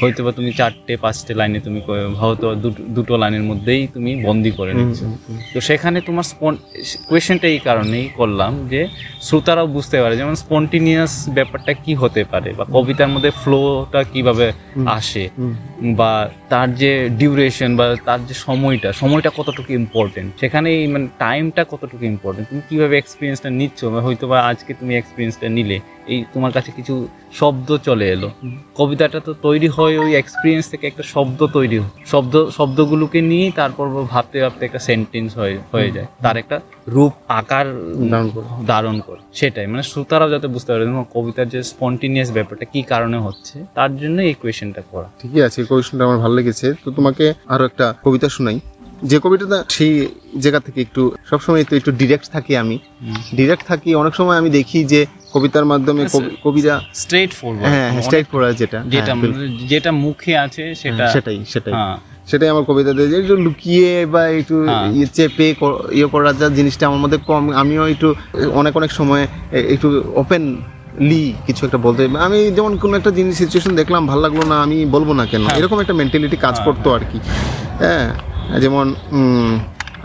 হয়তো 0.00 0.20
বা 0.24 0.32
তুমি 0.32 0.52
চারটে 0.52 0.96
পাঁচটে 0.96 1.34
লাইনে 1.34 1.60
তুমি 1.60 1.78
হয়তো 2.14 2.46
দুটো- 2.94 3.18
লাইনের 3.18 3.42
মধ্যেই 3.42 3.86
তুমি 3.86 4.10
বন্দি 4.22 4.50
করে 4.50 4.72
নিচ্ছ। 4.74 5.00
তো 5.54 5.60
সেখানে 5.60 6.00
তোমার 6.00 6.24
কোয়েশ্চেনটা 7.08 7.48
এই 7.48 7.58
কারণেই 7.58 8.08
করলাম 8.16 8.68
যে 8.68 8.80
শ্রোতারাও 9.20 9.66
বুঝতে 9.66 9.96
পারে 10.00 10.16
যেমন 10.16 10.34
স্পন্টিনিয়াস 10.34 11.28
ব্যাপারটা 11.28 11.72
কি 11.74 11.94
হতে 11.94 12.24
পারে 12.24 12.52
বা 12.52 12.64
কবিতার 12.72 13.08
মধ্যে 13.08 13.30
ফ্লোটা 13.42 14.04
কীভাবে 14.12 14.46
আসে 14.90 15.24
বা 15.96 16.12
তার 16.48 16.74
যে 16.74 17.08
ডিউরেশন 17.10 17.76
বা 17.76 17.96
তার 18.04 18.26
যে 18.26 18.34
সময়টা 18.46 18.92
সময়টা 18.92 19.30
কতটুকু 19.36 19.72
ইম্পর্টেন্ট 19.72 20.28
সেখানে 20.40 20.88
মানে 20.88 21.06
টাইমটা 21.18 21.64
কতটুকু 21.64 22.04
ইম্পর্টেন্ট 22.04 22.48
তুমি 22.48 22.62
কীভাবে 22.68 22.94
এক্সপিরিয়েন্সটা 22.98 23.50
নিচ্ছ 23.50 23.84
বা 23.84 24.00
হয়তো 24.00 24.24
বা 24.28 24.38
আজকে 24.42 24.74
তুমি 24.74 24.92
এক্সপিরিয়েন্সটা 25.24 25.48
নিলে 25.58 25.76
এই 26.12 26.18
তোমার 26.34 26.52
কাছে 26.56 26.70
কিছু 26.78 26.94
শব্দ 27.40 27.68
চলে 27.88 28.06
এলো। 28.14 28.28
কবিতাটা 28.80 29.18
তো 29.26 29.32
তৈরি 29.46 29.68
হয় 29.76 29.94
ওই 30.04 30.10
এক্সপিরিয়েন্স 30.22 30.64
থেকে 30.72 30.84
একটা 30.90 31.04
শব্দ 31.14 31.40
তৈরি 31.56 31.76
হয়। 31.82 31.92
শব্দ 32.12 32.34
শব্দগুলোকে 32.58 33.20
নিয়ে 33.30 33.46
তারপর 33.60 33.84
ভাবতে 34.14 34.36
ভাবতে 34.44 34.62
একটা 34.68 34.80
সেন্টেন্স 34.88 35.30
হয়ে 35.40 35.56
হয়ে 35.72 35.88
যায়। 35.96 36.08
তার 36.24 36.36
একটা 36.42 36.56
রূপ 36.94 37.12
আকার 37.40 37.66
ধারণ 38.72 38.96
করে। 39.06 39.20
সেটাই 39.40 39.66
মানে 39.72 39.82
শ্রোতারাও 39.90 40.28
যাতে 40.34 40.46
বুঝতে 40.54 40.70
পারে 40.72 40.84
তোমার 40.90 41.08
কবিতার 41.16 41.46
যে 41.54 41.60
স্পন্টিনিয়াস 41.72 42.28
ব্যাপারটা 42.36 42.64
কি 42.72 42.80
কারণে 42.92 43.18
হচ্ছে 43.26 43.56
তার 43.78 43.90
জন্য 44.00 44.18
এই 44.30 44.34
কোয়েশ্চেনটা 44.42 44.82
করা 44.90 45.08
ঠিকই 45.20 45.40
আছে 45.48 45.58
কোয়েশনটা 45.70 46.02
আমার 46.04 46.18
ভালো 46.24 46.34
লেগেছে। 46.38 46.66
তো 46.84 46.88
তোমাকে 46.90 47.24
আরও 47.54 47.62
একটা 47.70 47.86
কবিতা 48.04 48.28
শোনাই। 48.36 48.56
যে 49.02 49.18
কবিতাটা 49.18 49.64
সেই 49.68 50.08
জায়গা 50.38 50.60
থেকে 50.60 50.80
একটু 50.80 51.16
সবসময় 51.30 51.64
তো 51.64 51.76
একটু 51.76 51.92
ডিরেক্ট 51.92 52.30
থাকি 52.30 52.56
আমি। 52.56 52.78
ডিরেক্ট 53.34 53.66
থাকি 53.66 53.94
অনেক 53.94 54.14
সময় 54.14 54.36
আমি 54.36 54.50
দেখি 54.50 54.84
যে 54.84 55.06
কবিতার 55.32 55.64
মাধ্যমে 55.64 56.06
কবি- 56.12 56.30
কবিতা 56.44 56.80
স্ট্রেট 56.94 57.32
ফরওয়ার্ড 57.32 57.64
হ্যাঁ 57.64 58.02
স্ট্রাইট 58.02 58.26
পড়া 58.32 58.52
যেটা 58.52 58.82
যেটা। 58.88 59.14
হ্যাঁ, 59.14 59.48
যেটা 59.68 59.92
মুখে 59.92 60.38
আছে 60.38 60.74
সেটা 60.74 60.96
হ্যাঁ, 60.96 61.12
সেটাই 61.12 61.44
সেটাই। 61.48 61.74
হ্যাঁ। 61.74 61.96
সেটাই 62.26 62.48
আমার 62.48 62.64
কবিতাতে 62.64 63.08
যে 63.08 63.20
একটু 63.20 63.36
লুকিয়ে 63.36 64.06
বা 64.06 64.28
একটু 64.28 64.64
হ্যাঁ। 64.64 64.92
ইয়ে 64.92 65.06
চেপে 65.06 65.54
ইয়ে 65.92 66.06
করার 66.06 66.36
যা 66.36 66.48
জিনিসটা 66.48 66.86
আমার 66.86 66.98
মধ্যে 66.98 67.18
কম। 67.26 67.52
আমিও 67.52 67.86
একটু 67.88 68.14
অনেক 68.52 68.76
অনেক 68.76 68.92
সময় 68.92 69.26
একটু 69.52 70.02
ওপেন 70.14 70.56
লি 71.00 71.34
কিছু 71.46 71.66
একটা 71.66 71.78
বলতে 71.78 72.08
আমি 72.18 72.50
যেমন 72.50 72.76
কোনো 72.76 72.96
একটা 72.96 73.10
জিনিস 73.10 73.36
সিচুয়েশন 73.36 73.74
দেখলাম 73.76 74.06
ভালো 74.06 74.20
লাগল 74.20 74.48
না 74.48 74.62
আমি 74.62 74.86
বলব 74.86 75.12
না 75.12 75.26
কেন? 75.26 75.46
হ্যাঁ। 75.46 75.58
এরকম 75.58 75.80
একটা 75.80 75.92
মেন্টালিটি 75.94 76.36
কাজ 76.36 76.54
হ্যাঁ, 76.54 76.64
করতো 76.64 76.94
আর 76.94 77.00
কি। 77.12 77.18
হ্যাঁ। 77.78 78.33
যেমন 78.62 78.86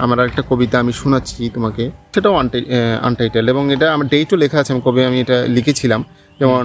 আমার 0.03 0.17
একটা 0.29 0.41
কবিতা 0.49 0.75
আমি 0.83 0.93
শোনাচ্ছি 1.01 1.41
তোমাকে। 1.55 1.83
সেটাও 2.13 2.35
আনটাইটেল 3.07 3.45
এবং 3.53 3.63
এটা 3.75 3.87
আমার 3.95 4.07
ডেটও 4.13 4.35
লেখা 4.43 4.57
আছে 4.61 4.71
আমি 4.73 4.81
কবে 4.87 5.01
আমি 5.09 5.17
এটা 5.25 5.37
লিখেছিলাম। 5.57 6.01
যেমন 6.39 6.63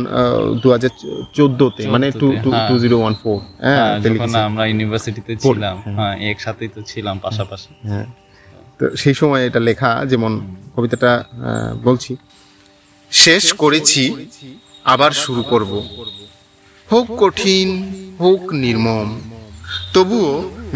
দু 0.62 0.68
হাজার 0.74 0.92
চোদ্দোতে 1.36 1.82
মানে 1.94 2.06
টু 2.20 2.26
14 2.44 2.52
হ্যাঁ। 2.54 2.68
টু 2.68 2.74
জিরো 2.82 2.96
ওয়ান 3.02 3.14
ফোর 3.22 3.38
হ্যাঁ 3.64 3.78
হ্যাঁ, 3.80 3.94
লিখেছি। 4.04 4.36
আমরা 4.48 4.64
ইউনিভার্সিটিতে 4.70 5.32
ছিলাম 5.44 5.76
হ্যাঁ। 5.84 5.94
হ্যাঁ 5.98 6.14
একসাথেই 6.30 6.70
তো 6.74 6.80
ছিলাম 6.90 7.16
পাশাপাশি। 7.26 7.70
হ্যাঁ 7.90 8.06
তো 8.78 8.84
সেই 9.02 9.14
সময় 9.20 9.42
এটা 9.48 9.60
লেখা 9.68 9.90
যেমন 10.10 10.32
কবিতাটা 10.74 11.12
বলছি। 11.86 12.12
শেষ 13.12 13.44
করেছি 13.62 14.02
আবার 14.92 15.12
শুরু 15.24 15.42
করব। 15.52 15.72
হোক 16.88 17.06
কঠিন 17.22 17.68
হোক 18.22 18.42
নির্মম 18.64 19.08
তবুও 19.94 20.32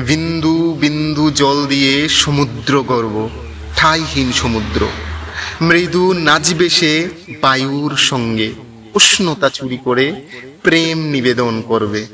বিন্দু 0.06 0.76
বিন্দু 0.80 1.30
জল 1.30 1.66
দিয়ে 1.66 2.08
সমুদ্র 2.08 2.82
গর্ব, 2.82 3.28
ঠাইহীন 3.76 4.32
সমুদ্র। 4.32 4.86
মৃদু 5.62 6.12
নাচবে 6.12 6.68
সে 6.68 7.08
বায়ুর 7.42 7.96
সঙ্গে, 7.96 8.52
উষ্ণতা 8.94 9.48
চুরি 9.48 9.78
করে 9.84 10.14
প্রেম 10.62 10.98
নিবেদন 10.98 11.62
করবে। 11.62 12.06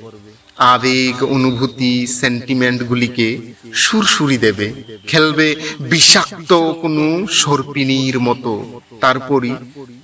আবেগ 0.56 1.24
অনুভূতি 1.24 2.06
সেন্টিমেন্টগুলিকে 2.06 3.38
সুরসুরি 3.74 4.38
দেবে, 4.38 4.72
খেলবে 5.08 5.56
বিষাক্ত 5.80 6.52
কোনো 6.52 7.26
সর্পিনীর 7.26 8.20
মতো। 8.20 8.80
তারপরই 9.00 9.54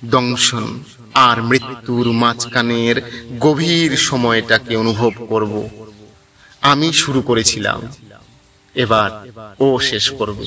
দংশন 0.05 0.79
আর 1.13 1.41
মৃত্যুর 1.41 2.11
মাঝখানের 2.11 3.01
গভীর 3.39 3.97
সময়টাকে 3.97 4.75
অনুভব 4.75 5.11
করব। 5.29 5.69
আমি 6.61 6.87
শুরু 7.03 7.19
করেছিলাম। 7.29 7.79
এবার 8.75 9.09
ও 9.65 9.67
শেষ 9.89 10.05
করবে। 10.19 10.43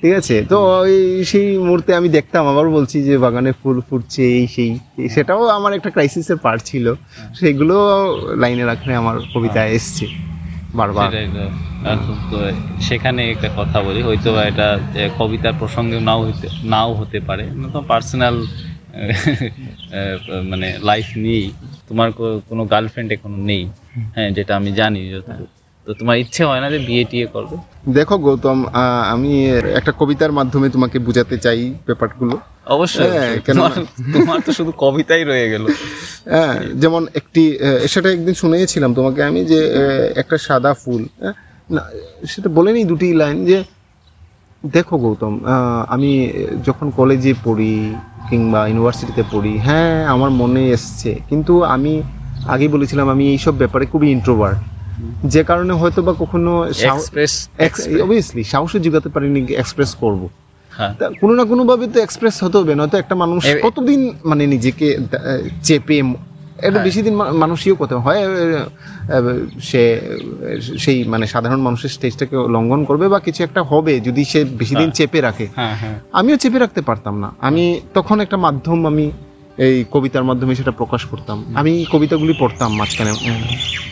ঠিক 0.00 0.12
আছে? 0.20 0.36
তো 0.50 0.56
ওই 0.80 0.94
সেই 1.30 1.48
মুহূর্তে 1.66 1.90
আমি 2.00 2.08
দেখতাম 2.08 2.44
আবার 2.52 2.66
বলছি 2.76 2.96
যে 3.08 3.14
বাগানে 3.24 3.50
ফুল 3.60 3.76
ফুটছে 3.88 4.22
এই 4.38 4.46
সেই 4.54 4.70
সেটাও 5.14 5.42
আমার 5.58 5.72
একটা 5.78 5.90
ক্রাইসিসের 5.94 6.38
পার্ট 6.44 6.60
ছিল। 6.70 6.86
সেগুলো 7.38 7.76
লাইনে 8.42 8.64
রাখলে 8.64 8.92
আমার 9.02 9.16
কবিতায় 9.34 9.70
এসছে 9.78 10.06
বারবার। 10.78 11.08
সেখানে 12.88 13.22
একটা 13.30 13.48
কথা 13.56 13.78
বলি 13.86 14.00
হয়তো 14.08 14.28
বা 14.34 14.42
এটা 14.50 14.68
কবিতার 15.18 15.54
প্রসঙ্গে 15.60 15.96
নাও 16.08 16.20
হইতে 16.26 16.46
নাও 16.72 16.90
হতে 17.00 17.18
পারে। 17.28 17.44
পার্সোনাল 17.88 18.36
মানে 20.50 20.68
লাইফ 20.88 21.08
নিয়েই। 21.24 21.48
তোমার 21.88 22.08
কোনো 22.50 22.62
গার্লফ্রেন্ড 22.72 23.08
এখনও 23.12 23.38
নেই 23.50 23.62
হ্যাঁ 24.14 24.28
যেটা 24.36 24.52
আমি 24.60 24.70
জানি। 24.80 25.00
তো 25.86 25.90
তোমার 26.00 26.16
ইচ্ছে 26.22 26.42
হয় 26.50 26.60
না 26.64 26.68
যে 26.74 26.78
বিয়ে 26.88 27.04
টিয়ে 27.10 27.26
করবে? 27.34 27.56
দেখো 27.98 28.14
গৌতম 28.26 28.58
আমি 29.14 29.32
একটা 29.78 29.92
কবিতার 30.00 30.32
মাধ্যমে 30.38 30.66
তোমাকে 30.70 30.96
বোঝাতে 30.98 31.36
চাই 31.44 31.60
ব্যাপারগুলো। 31.88 32.34
অবশ্যই 32.76 33.10
হ্যাঁ, 33.14 33.32
কেন 33.46 33.58
তোমার 34.14 34.38
তো 34.46 34.50
শুধু 34.58 34.72
কবিতাই 34.82 35.22
রয়ে 35.24 35.46
গেল। 35.52 35.64
হ্যাঁ 36.32 36.54
যেমন 36.82 37.02
একটি 37.20 37.42
সেটা 37.92 38.08
একদিন 38.10 38.34
শুনিয়েছিলাম 38.42 38.90
তোমাকে 38.94 39.20
আমি 39.28 39.40
যে 39.52 39.60
একটা 40.22 40.36
সাদা 40.46 40.72
ফুল 40.82 41.02
হ্যাঁ, 41.22 41.34
না 41.70 41.82
সেটা 42.32 42.48
বলেনি 42.58 42.80
দুটি 42.90 43.08
লাইন 43.20 43.38
যে 43.50 43.58
দেখো 44.72 44.94
গৌতম 44.98 45.34
আমি 45.88 46.10
যখন 46.64 46.90
কলেজে 46.90 47.32
পড়ি 47.44 47.74
কিংবা 48.30 48.60
ইউনিভার্সিটিতে 48.68 49.22
পড়ি 49.32 49.52
হ্যাঁ 49.58 50.06
আমার 50.06 50.30
মনে 50.30 50.62
এসছে। 50.70 51.10
কিন্তু 51.28 51.52
আমি 51.64 51.92
আগে 52.46 52.66
বলেছিলাম 52.68 53.06
আমি 53.08 53.24
এইসব 53.28 53.54
ব্যাপারে 53.58 53.84
খুবই 53.86 54.08
ইন্ট্রোভার্ট 54.10 54.58
যে 55.24 55.42
কারণে 55.44 55.72
হয়তো 55.72 56.02
বা 56.02 56.12
কখনো 56.18 56.52
অবভিয়াসলি 58.02 58.42
সাহসে 58.44 58.78
জিগাতে 58.80 59.08
পারিনি 59.08 59.40
এক্সপ্রেস 59.54 59.90
করব। 59.94 60.22
হ্যাঁ। 60.72 60.92
তা 60.98 61.06
কোনো 61.20 61.32
না 61.34 61.44
কোনো 61.44 61.62
ভাবে 61.64 61.84
তো 61.86 61.98
এক্সপ্রেস 62.00 62.34
হতে 62.44 62.56
হবে 62.58 62.72
নয়তো 62.74 62.96
একটা 62.98 63.14
মানুষ 63.14 63.40
কতদিন 63.62 64.00
মানে 64.24 64.46
নিজেকে 64.46 64.86
চেপে 65.62 65.96
একটু 66.58 66.70
হ্যাঁ। 66.70 66.84
বেশি 66.84 67.02
দিন 67.02 67.14
মা- 67.14 67.32
মানুষইও 67.32 67.74
কথা 67.74 67.96
হয় 67.98 68.20
সে 69.60 69.82
সেই 70.78 71.04
মানে 71.04 71.26
সাধারণ 71.26 71.60
মানুষের 71.60 71.90
স্টেজটাকে 71.90 72.36
লঙ্ঘন 72.48 72.84
করবে 72.84 73.08
বা 73.08 73.18
কিছু 73.18 73.44
একটা 73.44 73.62
হবে 73.62 74.00
যদি 74.00 74.24
সে 74.24 74.44
বেশি 74.44 74.74
দিন 74.74 74.82
হ্যাঁ। 74.82 74.90
চেপে 74.90 75.20
রাখে। 75.20 75.46
হ্যাঁ 75.54 75.76
আমিও 76.12 76.36
চেপে 76.36 76.58
রাখতে 76.58 76.80
পারতাম 76.80 77.18
না। 77.18 77.34
আমি 77.40 77.80
তখন 77.94 78.20
একটা 78.20 78.36
মাধ্যম 78.36 78.86
আমি 78.86 79.10
এই 79.58 79.84
কবিতার 79.90 80.24
মাধ্যমে 80.24 80.54
সেটা 80.54 80.70
প্রকাশ 80.70 81.04
করতাম। 81.04 81.44
আমি 81.54 81.84
কবিতাগুলি 81.92 82.34
পড়তাম 82.38 82.72
মাঝখানে 82.74 83.12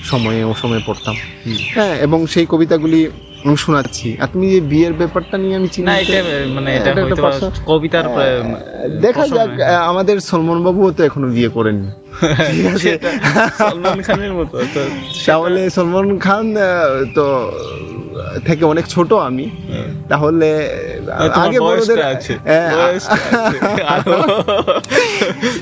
সময়ে 0.04 0.44
ও 0.44 0.54
সময়ে 0.54 0.80
পড়তাম 0.86 1.14
হ্যাঁ 1.74 1.94
এবং 1.96 2.26
সেই 2.26 2.46
কবিতাগুলি 2.46 3.00
আমি 3.44 3.56
শোনাচ্ছি। 3.64 4.08
আর 4.22 4.28
তুমি 4.32 4.46
যে 4.54 4.60
বিয়ের 4.70 4.94
ব্যাপারটা 5.00 5.36
নিয়ে 5.42 5.54
আমি 5.58 5.68
না 5.88 5.92
এটা 6.02 6.18
মানে 6.56 6.68
এটা 6.78 6.90
কবিতার 7.70 8.06
দেখা 9.04 9.24
যাক 9.36 9.50
আমাদের 9.90 10.16
সলমন 10.30 10.58
বাবুও 10.66 10.90
তো 10.96 11.00
এখনও 11.08 11.28
বিয়ে 11.36 11.50
করেননি। 11.56 11.90
সলমান 13.60 13.98
খানের 14.06 14.32
মতো 14.38 14.56
তাহলে 15.26 15.60
সলমান 15.76 16.08
খান 16.18 16.46
তো 17.16 17.26
থেকে 18.46 18.64
অনেক 18.64 18.86
ছোট 18.86 19.12
আমি। 19.12 19.44
হ্যাঁ। 19.44 20.08
তাহলে 20.08 20.48
আগে 21.34 21.60
বড়দের 21.60 22.02
আছে। 22.02 22.32
হ্যাঁ, 22.44 22.70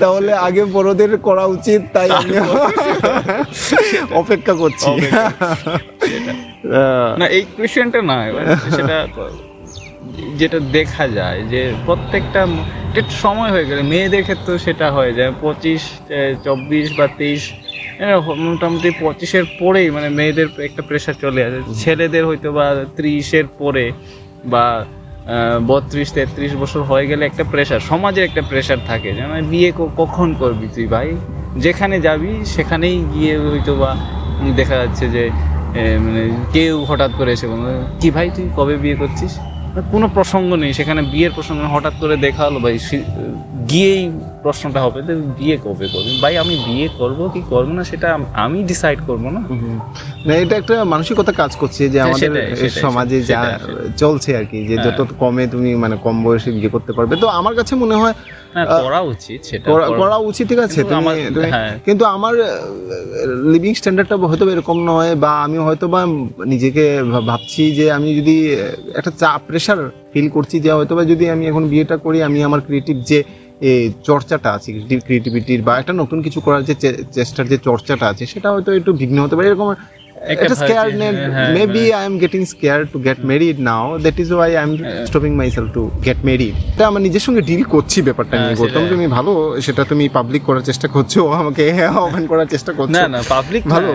তাহলে 0.01 0.33
আগে 0.33 0.65
বড়দের 0.65 1.19
করা 1.19 1.45
উচিত 1.45 1.83
তাই 1.93 2.11
আমি 2.11 2.37
অপেক্ষা 4.13 4.55
করছি। 4.55 4.91
না 7.19 7.27
এই 7.27 7.43
কোয়েশ্চেনটা 7.57 8.03
না 8.03 8.17
সেটা 8.77 9.07
যেটা 10.37 10.59
দেখা 10.73 11.05
যায় 11.17 11.41
যে 11.45 11.61
প্রত্যেকটা 11.87 12.41
সময় 13.23 13.51
হয়ে 13.55 13.67
গেলে 13.71 13.83
মেয়েদের 13.85 14.23
ক্ষেত্রেও 14.23 14.59
সেটা 14.59 14.87
হয়ে 14.91 15.12
যায় 15.12 15.33
পঁচিশ 15.41 15.83
চব্বিশ 16.45 16.87
বা 16.93 17.07
তেইশ 17.19 17.43
মোটামুটি 18.45 18.88
পঁচিশের 19.01 19.45
পরেই 19.59 19.88
মানে 19.91 20.09
মেয়েদের 20.11 20.49
একটা 20.69 20.83
প্রেশার 20.83 21.17
চলে 21.21 21.41
আসে। 21.47 21.61
ছেলেদের 21.81 22.25
হয়তো 22.25 22.49
বা 22.53 22.67
ত্রিশের 22.97 23.47
পরে 23.59 23.85
বা 24.45 24.65
বত্রিশ 25.69 26.09
তেত্রিশ 26.12 26.53
বছর 26.57 26.81
হয়ে 26.83 27.07
গেলে 27.07 27.23
একটা 27.27 27.45
প্রেশার 27.45 27.87
সমাজের 27.91 28.25
একটা 28.25 28.43
প্রেশার 28.43 28.81
থাকে 28.87 29.09
যে 29.12 29.23
মানে 29.27 29.45
বিয়ে 29.49 29.71
কখন 29.97 30.29
করবি 30.35 30.67
তুই 30.75 30.87
ভাই? 30.87 31.09
যেখানে 31.57 31.97
যাবি 32.01 32.33
সেখানেই 32.47 32.97
গিয়ে 33.12 33.35
হয়তো 33.45 33.73
বা 33.77 33.91
দেখা 34.53 34.77
যাচ্ছে 34.77 35.05
যে 35.09 35.25
মানে 36.05 36.23
কেউ 36.53 36.75
হঠাৎ 36.85 37.11
করে 37.19 37.31
এসে 37.33 37.47
কি 38.01 38.09
ভাই 38.11 38.27
তুই 38.37 38.47
কবে 38.57 38.75
বিয়ে 38.77 38.97
করছিস? 38.97 39.33
কোনো 39.93 40.07
প্রসঙ্গ 40.17 40.51
নেই 40.63 40.73
সেখানে 40.79 41.01
বিয়ের 41.13 41.33
প্রসঙ্গ। 41.37 41.61
হঠাৎ 41.75 41.95
করে 42.01 42.15
দেখা 42.27 42.43
হলো 42.49 42.59
ভাই 42.65 42.77
গিয়েই 43.68 44.05
প্রশ্নটা 44.42 44.81
হবে 44.83 44.98
যে 45.03 45.14
বিয়ে 45.38 45.57
কবে 45.57 45.87
করবি 45.88 46.12
ভাই 46.22 46.35
আমি 46.38 46.55
বিয়ে 46.66 46.88
করব 46.98 47.18
কি 47.35 47.40
করব 47.51 47.68
না 47.68 47.83
সেটা 47.85 48.09
আমি 48.35 48.59
ডিসাইড 48.64 48.98
করব 49.07 49.25
না 49.27 49.40
না 50.27 50.33
এটা 50.35 50.55
একটা 50.57 50.85
মানসিকতা 50.85 51.33
কাজ 51.33 51.57
করছে 51.57 51.83
যে 51.88 51.98
হ্যাঁ, 51.98 52.07
আমাদের 52.09 52.31
সমাজে 52.85 53.18
যা। 53.22 53.40
চলছে 53.96 54.31
আর 54.37 54.44
কি 54.44 54.59
যে 54.66 54.75
হ্যাঁ। 54.75 54.85
যত 54.87 55.11
কমে 55.18 55.46
তুমি 55.46 55.70
মানে 55.75 55.96
কম 55.96 56.16
বয়সে 56.25 56.51
বিয়ে 56.53 56.68
করতে 56.68 56.92
পারবে 56.92 57.14
তো 57.16 57.27
আমার 57.31 57.55
কাছে 57.55 57.75
মনে 57.75 57.94
হয় 57.94 58.14
হ্যাঁ 58.53 58.66
করা 58.83 59.01
উচিত 59.01 59.40
সেটা 59.44 59.66
করা- 59.98 60.22
উচিত 60.22 60.44
ঠিক 60.48 60.59
আছে 60.59 60.79
কিন্তু 60.81 60.94
আমার-। 60.94 61.16
কিন্তু 61.85 62.05
আমার 62.07 62.35
লিভিং 63.53 63.72
স্ট্যান্ডার্ডটা 63.75 64.16
হয়তো 64.22 64.44
এরকম 64.51 64.77
নয় 64.85 65.14
বা 65.14 65.42
আমি 65.42 65.59
হয়তো 65.59 65.88
বা 65.88 66.01
নিজেকে 66.46 66.85
ভাবছি 67.27 67.62
যে 67.72 67.85
আমি 67.92 68.09
যদি 68.14 68.37
একটা 68.94 69.11
চাপ 69.18 69.40
প্রেশার 69.46 69.81
ফিল 70.12 70.27
করছি 70.37 70.57
যে 70.64 70.70
হয়তো 70.77 70.92
বা 70.98 71.03
যদি 71.12 71.25
আমি 71.35 71.44
এখন 71.51 71.64
বিয়েটা 71.72 71.96
করি, 72.05 72.18
আমি 72.29 72.38
আমার 72.48 72.61
ক্রিয়েটিভ 72.66 72.96
যে 73.11 73.18
চর্চাটা 74.09 74.48
আছে 74.57 74.68
ক্রিয়েটিভিটির 75.07 75.62
বা 75.66 75.72
একটা 75.81 75.92
নতুন 76.03 76.18
কিছু 76.27 76.38
করার 76.46 76.62
যে 76.68 76.75
চেষ্টার 77.18 77.44
যে 77.53 77.59
চর্চাটা 77.68 78.07
আছে, 78.12 78.25
সেটা 78.33 78.48
হয়তো 78.55 78.70
একটু 78.79 78.90
বিঘ্ন 79.01 79.16
হতে 79.25 79.35
পারে। 79.37 79.48
এরকম 79.51 79.68
হ্যাঁ, 80.23 81.51
maybe. 81.57 81.85
I 81.99 82.05
am 82.07 82.15
getting 82.23 82.43
scare 82.45 82.79
to 82.93 82.99
get 83.07 83.19
married 83.29 83.57
now 83.69 83.85
that 84.05 84.17
is 84.23 84.29
why 84.33 84.51
I 84.57 84.65
am. 84.67 84.73
Stopping 85.09 85.31
myself 85.41 85.69
to 85.75 85.83
get 86.07 86.21
married 86.29 86.55
এটা 86.75 86.85
আমার 86.91 87.03
নিজের 87.07 87.23
সঙ্গে 87.27 87.43
ডিল 87.49 87.63
করছি 87.75 87.99
ব্যাপারটা 88.03 88.35
হ্যাঁ, 88.35 88.45
নিয়ে। 88.45 88.59
গৌতম 88.61 88.83
তুমি 88.93 89.07
ভালো 89.17 89.33
সেটা 89.67 89.83
তুমি 89.85 90.05
পাবলিক 90.09 90.43
করার 90.49 90.65
চেষ্টা 90.71 90.87
করছ 90.95 91.13
আমাকে 91.41 91.63
ওপেন 92.07 92.25
করার 92.27 92.49
চেষ্টা 92.55 92.73
করছ। 92.79 92.91
না 92.97 93.03
না 93.15 93.21
পাবলিক 93.29 93.63
ভালো। 93.75 93.91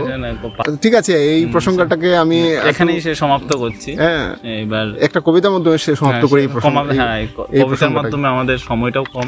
ঠিক 0.84 0.94
আছে 1.02 1.14
এই 1.34 1.42
প্রসঙ্গটাকে 1.54 2.10
আমি 2.24 2.40
এখানেই 2.72 3.00
সে 3.02 3.12
সমাপ্ত 3.16 3.50
করছি। 3.58 3.90
হ্যাঁ। 3.96 4.26
এবার 4.64 4.86
একটা 5.00 5.20
কবিতার 5.28 5.52
মাধ্যমে 5.52 5.78
সে 5.78 5.92
সমাপ্ত 5.96 6.16
হ্যাঁ, 6.18 6.30
করে 6.32 6.42
এই 6.46 6.50
প্রসঙ্গ 6.54 6.76
হ্যাঁ 7.00 7.16
এই 7.20 7.28
কবিতার 7.64 7.92
মাধ্যমে 7.98 8.28
আমাদের 8.28 8.58
সময়টাও 8.70 9.06
কম। 9.14 9.28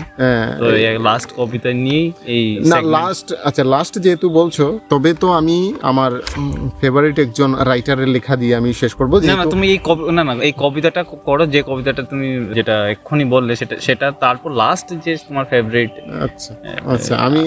তো 0.59 0.65
লাস্ট 1.09 1.29
কবিতা 1.37 1.69
নিয়েই 1.85 2.05
এই 2.35 2.43
না 2.71 2.77
লাস্ট 2.97 3.27
আচ্ছা 3.47 3.63
লাস্ট 3.75 3.93
যেহেতু 4.05 4.27
বলছো 4.39 4.65
তবে 4.89 5.11
তো 5.21 5.27
আমি 5.39 5.57
আমার 5.81 6.11
ফেভারিট 6.89 7.17
একজন 7.25 7.49
রাইটারের 7.69 8.09
লেখা 8.15 8.33
দিয়ে 8.41 8.53
আমি 8.55 8.69
শেষ 8.81 8.91
করব 8.99 9.11
না 9.21 9.35
না 9.35 9.45
তুমি 9.53 9.65
এই 9.73 9.79
কবি- 9.87 10.05
না 10.17 10.23
না 10.23 10.33
এই 10.47 10.53
কবিতাটা 10.63 11.01
করো 11.27 11.43
যে 11.53 11.59
কবিতাটা 11.69 12.01
তুমি 12.11 12.27
যেটা 12.57 12.75
এক্ষুনি 12.93 13.25
বললে 13.33 13.51
সেটা 13.55 13.75
সেটা 13.87 14.07
তারপর 14.23 14.49
লাস্ট 14.61 14.87
যে 15.05 15.11
তোমার 15.27 15.45
ফেভারিট 15.51 15.91
আচ্ছা 16.25 16.51
আচ্ছা 16.93 17.13
আমি 17.27 17.41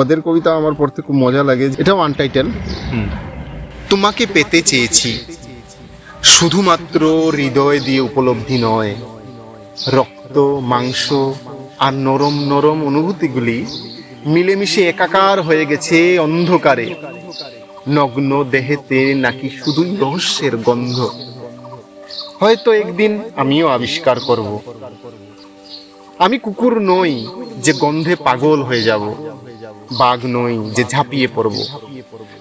ওদের 0.00 0.18
কবিতা 0.26 0.50
আমার 0.60 0.74
পড়তে 0.80 0.98
খুব 1.02 1.16
মজা 1.24 1.42
লাগে 1.50 1.66
এটা 1.78 1.92
ওয়ান 1.94 2.12
টাইটেল 2.12 2.46
তোমাকে 3.90 4.22
পেতে 4.34 4.58
চেয়েছি 4.62 5.10
শুধুমাত্র 6.34 7.00
হৃদয় 7.38 7.78
দিয়ে 7.86 8.00
উপলব্ধি 8.00 8.56
নয় 8.62 8.92
রক্ত 9.92 10.36
মাংস 10.72 11.04
আর 11.78 11.92
নরম 12.06 12.34
নরম 12.44 12.78
অনুভূতিগুলি 12.86 13.58
মিলেমিশে 14.26 14.82
একাকার 14.88 15.36
হয়ে 15.40 15.64
গেছে 15.66 15.96
অন্ধকারে। 16.18 16.86
নগ্ন 17.88 18.44
দেহেতে 18.44 19.14
নাকি 19.14 19.50
শুধুই 19.50 19.96
রহস্যের 19.96 20.56
গন্ধ? 20.56 21.10
হয়তো 22.40 22.72
একদিন 22.72 23.20
আমিও 23.36 23.66
আবিষ্কার 23.68 24.20
করব। 24.20 24.60
আমি 26.18 26.38
কুকুর 26.38 26.78
নই 26.78 27.26
যে 27.58 27.72
গন্ধে 27.72 28.16
পাগল 28.16 28.62
হয়ে 28.62 28.82
যাব, 28.82 29.14
বাঘ 29.92 30.26
নই 30.26 30.70
যে 30.70 30.84
ঝাঁপিয়ে 30.90 31.28
পড়ব। 31.34 31.54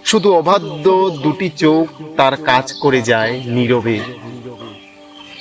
শুধু 0.05 0.33
অবাধ্য 0.33 1.09
দুটি 1.23 1.49
চোখ 1.49 1.87
তার 2.17 2.37
কাজ 2.37 2.73
করে 2.73 3.01
যায় 3.01 3.41
নীরবে। 3.45 3.99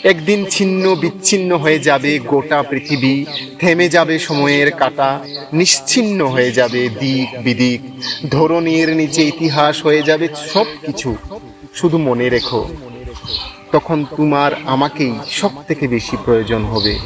একদিন 0.04 0.44
ছিন্ন 0.50 0.94
বিচ্ছিন্ন 0.94 1.56
হয়ে 1.56 1.78
যাবে 1.78 2.18
গোটা 2.18 2.62
পৃথিবী, 2.62 3.24
থেমে 3.58 3.88
যাবে 3.88 4.18
সময়ের 4.18 4.70
কাটা 4.70 5.24
নিশ্চিন্ন 5.52 6.26
হয়ে 6.26 6.52
যাবে 6.52 6.88
দিক 6.88 7.28
বিদিক 7.44 7.80
ধরনের 8.30 8.96
নিচে 8.96 9.22
ইতিহাস 9.22 9.84
হয়ে 9.84 10.02
যাবে 10.02 10.28
সব 10.52 10.66
কিছু 10.86 11.16
শুধু 11.74 11.98
মনে 11.98 12.28
রেখো, 12.28 12.68
তখন 13.72 14.04
তোমার 14.16 14.54
আমাকেই 14.66 15.14
সব 15.30 15.50
থেকে 15.68 15.88
বেশি 15.88 16.16
প্রয়োজন 16.24 16.64
হবে। 16.64 16.98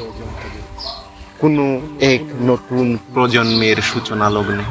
কোনো 1.38 1.80
এক 2.00 2.22
নতুন 2.40 2.98
প্রজন্মের 3.14 3.76
সূচনা 3.76 4.30
লগ্নে 4.30 4.64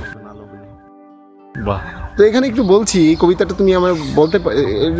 বাহ। 1.65 2.02
তো 2.17 2.21
এখানে 2.23 2.45
একটু 2.47 2.63
বলছি 2.63 2.99
কবিতাটা 3.15 3.53
তুমি 3.53 3.71
আমার 3.75 3.91
বলতে 4.15 4.37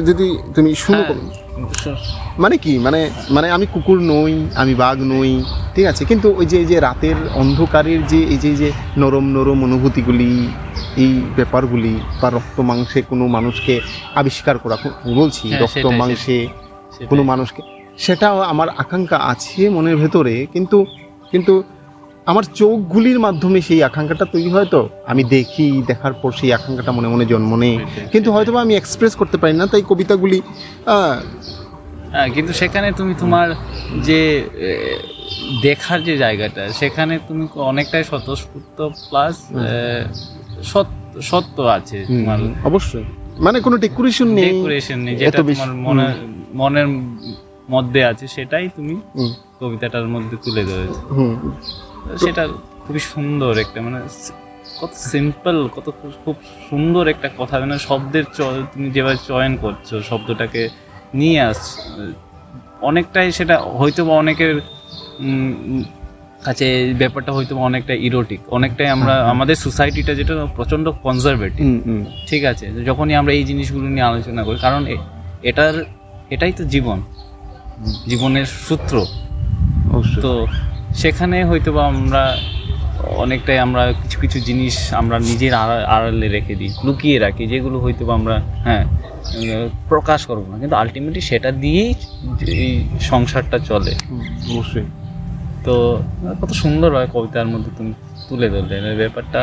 যদি 0.10 0.28
তুমি 0.56 0.70
শুনো 0.76 1.04
হ্যাঁ। 1.04 1.98
মানে 2.38 2.56
কি? 2.58 2.74
মানে 2.78 3.00
মানে 3.30 3.48
আমি 3.52 3.66
কুকুর 3.66 4.00
নই 4.04 4.34
আমি 4.56 4.74
বাঘ 4.76 4.98
নই 5.06 5.32
ঠিক 5.76 5.86
আছে? 5.86 6.04
কিন্তু 6.06 6.28
ওই 6.32 6.46
যে 6.46 6.58
এই 6.60 6.68
যে 6.68 6.78
রাতের 6.80 7.18
অন্ধকারের 7.34 8.02
যে 8.08 8.20
এই 8.26 8.40
যে 8.40 8.52
যে 8.56 8.70
নরম 8.98 9.26
নরম 9.32 9.60
অনুভূতিগুলি 9.64 10.32
এই 10.96 11.14
ব্যাপারগুলি 11.36 11.94
বা 12.22 12.28
রক্ত 12.30 12.58
মাংসে 12.62 13.00
কোনো 13.02 13.26
মানুষকে 13.28 13.74
আবিষ্কার 14.16 14.56
করা 14.58 14.76
বলছি 15.16 15.46
হ্যাঁ, 15.48 15.62
রক্ত 15.62 15.86
মাংসে 16.02 16.38
কোনো 17.10 17.24
মানুষকে 17.24 17.62
সেটাও 17.98 18.38
আমার 18.44 18.68
আকাঙ্ক্ষা 18.78 19.18
আছে 19.32 19.62
মনের 19.70 19.98
ভেতরে 19.98 20.36
কিন্তু 20.54 20.78
কিন্তু 21.32 21.54
আমার 22.28 22.46
চোখগুলির 22.56 23.20
মাধ্যমে 23.20 23.60
সেই 23.62 23.82
আকাঙ্ক্ষাটা 23.84 24.26
তৈরি 24.26 24.50
হয় 24.50 24.66
তো। 24.66 24.82
আমি 25.12 25.24
দেখি 25.36 25.68
দেখার 25.88 26.14
পর 26.14 26.32
সেই 26.32 26.52
আকাঙ্ক্ষাটা 26.54 26.92
মনে 26.92 27.08
মনে 27.08 27.26
জন্ম 27.26 27.52
নেই 27.56 27.76
কিন্তু। 28.14 28.30
হয়তো 28.32 28.52
আমি 28.66 28.74
এক্সপ্রেস 28.76 29.14
করতে 29.16 29.38
পারি 29.38 29.54
না 29.54 29.66
তাই 29.68 29.84
কবিতাগুলি 29.92 30.40
হ্যাঁ 32.14 32.28
কিন্তু 32.36 32.52
সেখানে 32.54 32.88
তুমি 32.92 33.14
তোমার 33.14 33.48
যে 34.08 34.22
দেখার 35.64 36.00
যে 36.04 36.14
জায়গাটা 36.18 36.64
সেখানে 36.80 37.14
তুমি 37.28 37.44
অনেকটাই 37.72 38.04
স্বতঃস্ফূর্ত 38.12 38.78
প্লাস 39.10 39.36
সত্য 41.32 41.58
আছে 41.78 41.98
তোমার। 42.08 42.40
অবশ্যই। 42.70 43.06
মানে 43.46 43.58
কোনো 43.60 43.76
ডেকোরেশন 43.78 44.28
নেই 44.38 44.46
ডেকোরেশন 44.48 45.00
নেই 45.06 45.14
যেটা 45.16 45.40
তোমার 45.50 45.70
মনে 45.88 46.06
মনের 46.62 46.88
মধ্যে 47.70 48.02
আছে 48.12 48.26
সেটাই 48.28 48.66
তুমি 48.78 48.96
কবিতাটার 49.60 50.08
মধ্যে 50.14 50.36
তুলে 50.46 50.64
ধরেছো। 50.70 51.02
সেটা 52.18 52.44
খুবই 52.84 53.00
সুন্দর 53.00 53.54
একটা 53.58 53.82
মানে 53.82 54.00
কত 54.82 54.94
সিম্পল 55.12 55.56
কত 55.68 55.88
খুব 56.24 56.36
সুন্দর 56.70 57.04
একটা 57.08 57.28
কথা 57.38 57.60
মানে 57.60 57.78
শব্দের 57.80 58.26
তুমি 58.74 58.88
যেভাবে 58.92 59.20
চয়ন 59.28 59.54
করছ 59.58 59.88
শব্দটাকে 60.10 60.70
নিয়ে 61.14 61.40
আসছো 61.42 61.78
অনেকটাই 62.82 63.28
সেটা 63.32 63.56
হয়তো 63.80 64.06
বা 64.06 64.14
অনেকের 64.14 64.54
কাছে 66.44 66.68
ব্যাপারটা 66.94 67.32
হয়তো 67.32 67.56
বা 67.56 67.62
অনেকটা 67.62 67.94
ইরোটিক 67.94 68.42
অনেকটাই 68.48 68.90
আমরা 68.90 69.14
আমাদের 69.30 69.56
সোসাইটিটা 69.56 70.14
যেটা 70.16 70.34
প্রচণ্ড 70.56 70.86
কনজারভেটিভ 71.04 71.66
ঠিক 72.28 72.46
আছে? 72.46 72.66
যখনই 72.86 73.16
আমরা 73.16 73.32
এই 73.34 73.44
জিনিসগুলো 73.44 73.86
নিয়ে 73.90 74.06
আলোচনা 74.06 74.44
করি 74.44 74.58
কারণ 74.60 74.82
এটার 75.44 75.74
এটাই 76.30 76.52
তো 76.52 76.64
জীবন 76.64 77.00
জীবনের 78.08 78.46
সূত্র। 78.46 78.96
তো 80.22 80.32
সেখানে 80.94 81.44
হয়তো 81.44 81.72
বা 81.72 81.86
আমরা 81.88 82.24
অনেকটাই 83.18 83.60
আমরা 83.60 83.94
কিছু 84.02 84.20
কিছু 84.20 84.40
জিনিস 84.40 84.94
আমরা 84.94 85.20
নিজের 85.20 85.54
আড়া- 85.54 85.86
আড়ালে 85.88 86.28
রেখে 86.28 86.56
দিই 86.56 86.72
লুকিয়ে 86.84 87.20
রাখি 87.20 87.48
যেগুলো 87.48 87.80
হয়তো 87.80 88.06
বা 88.06 88.14
আমরা 88.14 88.36
হ্যাঁ 88.64 88.84
প্রকাশ 89.90 90.26
করব 90.26 90.44
না। 90.50 90.60
কিন্তু 90.60 90.76
আলটিমেটলি 90.76 91.22
সেটা 91.22 91.52
দিয়েই 91.54 91.92
এই 92.58 92.72
সংসারটা 93.02 93.60
চলে। 93.60 93.94
অবশ্যই। 94.52 94.88
তো 95.66 95.74
কত 96.42 96.52
সুন্দর 96.54 96.96
হয় 96.96 97.08
কবিতার 97.14 97.48
মধ্যে 97.48 97.72
তুমি 97.78 97.92
তুলে 98.30 98.50
ধরলে। 98.50 98.76
ব্যাপারটা 98.96 99.42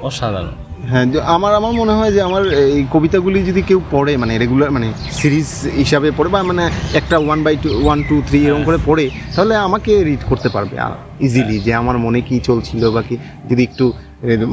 অসাধারণ। 0.00 0.56
হ্যাঁ 0.82 1.06
আমার 1.36 1.52
আমার 1.60 1.72
মনে 1.80 1.94
হয় 1.98 2.12
যে 2.16 2.20
আমার 2.28 2.42
এই 2.74 2.82
কবিতাগুলি 2.94 3.38
যদি 3.50 3.62
কেউ 3.68 3.80
পড়ে 3.90 4.12
মানে 4.16 4.32
রেগুলার 4.42 4.70
মানে 4.76 4.88
সিরিজ 5.18 5.48
হিসাবে 5.80 6.08
পড়ে 6.18 6.30
বা 6.34 6.38
মানে 6.50 6.64
একটা 7.00 7.16
one 7.26 7.38
by 7.46 7.54
two 7.62 7.68
one 7.84 7.98
two 8.08 8.14
three 8.28 8.38
এরকম 8.46 8.62
করে 8.68 8.78
পড়ে 8.88 9.04
তাহলে 9.34 9.54
আমাকে 9.66 9.92
রিড 10.08 10.22
করতে 10.30 10.48
পারবে 10.54 10.74
ইজিলি 11.26 11.56
যে 11.66 11.72
আমার 11.82 11.96
মনে 12.04 12.20
কি 12.28 12.36
চলছিল 12.48 12.82
বা 12.94 13.02
কি। 13.08 13.14
যদি 13.50 13.62
একটু 13.68 13.84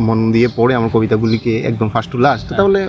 মন 0.07 0.19
দিয়ে 0.35 0.47
পড়ে 0.57 0.73
আমার 0.79 0.91
কবিতাগুলিকে 0.95 1.53
একদম 1.69 1.87
ফার্স্ট 1.93 2.09
টু 2.13 2.17
লাস্ট 2.25 2.47
তাহলে 2.59 2.79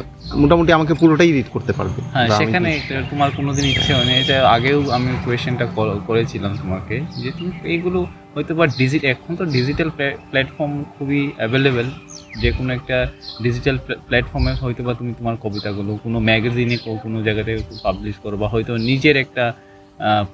মোটামুটি 0.43 0.71
আমাকে 0.79 0.93
পুরোটাই 1.01 1.31
রিড 1.37 1.49
করতে 1.55 1.73
পারবে। 1.79 2.01
হ্যাঁ 2.15 2.29
সেখানে 2.39 2.71
তোমার 3.11 3.31
কোনোদিন 3.39 3.65
ইচ্ছে 3.73 3.93
হয়নি 3.97 4.13
এটা 4.23 4.37
আগেও 4.57 4.79
আমি 4.97 5.11
কোয়েশ্চেনটা 5.25 5.67
করেছিলাম 6.09 6.53
তোমাকে 6.63 6.97
যে 7.23 7.31
তুমি 7.39 7.51
এইগুলো 7.73 7.99
হয়তো 8.35 8.53
বা 8.59 8.65
ডিজিট 8.81 9.03
এখন 9.15 9.31
তো 9.39 9.45
ডিজিটাল 9.57 9.89
প্ল্যাটফর্ম 10.31 10.73
খুবই 10.95 11.21
অ্যাভেলেবেল 11.39 11.89
যে 12.35 12.51
কোনো 12.53 12.71
একটা 12.73 12.97
ডিজিটাল 13.43 13.77
প্ল্যাটফর্মে 14.09 14.53
হয়তো 14.63 14.83
বা 14.85 14.93
তুমি 14.95 15.13
তোমার 15.19 15.37
কবিতাগুলো 15.43 15.91
কোনো 16.05 16.19
ম্যাগাজিনে 16.21 16.77
কোনো 17.05 17.19
জায়গাতে 17.23 17.53
পাবলিশ 17.83 18.17
করো 18.23 18.37
বা 18.37 18.47
হয়তো 18.49 18.73
নিজের 18.91 19.17
একটা 19.17 19.45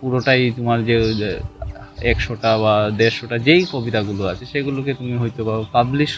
পুরোটাই 0.01 0.43
তোমার 0.51 0.79
যে 0.89 0.97
একশোটা 2.03 2.51
বা 2.59 2.75
দেড়শোটা 2.99 3.37
যেই 3.39 3.63
কবিতাগুলো 3.73 4.23
আছে 4.33 4.45
সেগুলোকে 4.53 4.93
তুমি 4.95 5.15
হয়তো 5.23 5.41
বা 5.45 5.55
পাবলিশ 5.73 6.13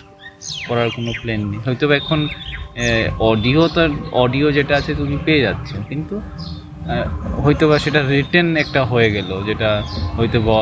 করার 0.69 0.89
কোনো 0.97 1.11
প্ল্যান 1.21 1.41
নেই। 1.51 1.61
হয়তো 1.67 1.85
বা 1.89 1.95
এখন 1.97 2.21
অডিও 3.31 3.63
তো 3.75 3.83
অডিও 4.25 4.49
যেটা 4.53 4.75
আছে 4.77 4.93
তুমি 4.95 5.17
পেয়ে 5.27 5.41
যাচ্ছ, 5.47 5.71
কিন্তু 5.89 6.15
হয়তো 7.45 7.65
বা 7.71 7.77
সেটা 7.85 8.01
রিটেন 8.13 8.47
একটা 8.57 8.81
হয়ে 8.85 9.09
গেল 9.17 9.31
যেটা 9.49 9.71
হয়তো 10.17 10.39
বা 10.41 10.59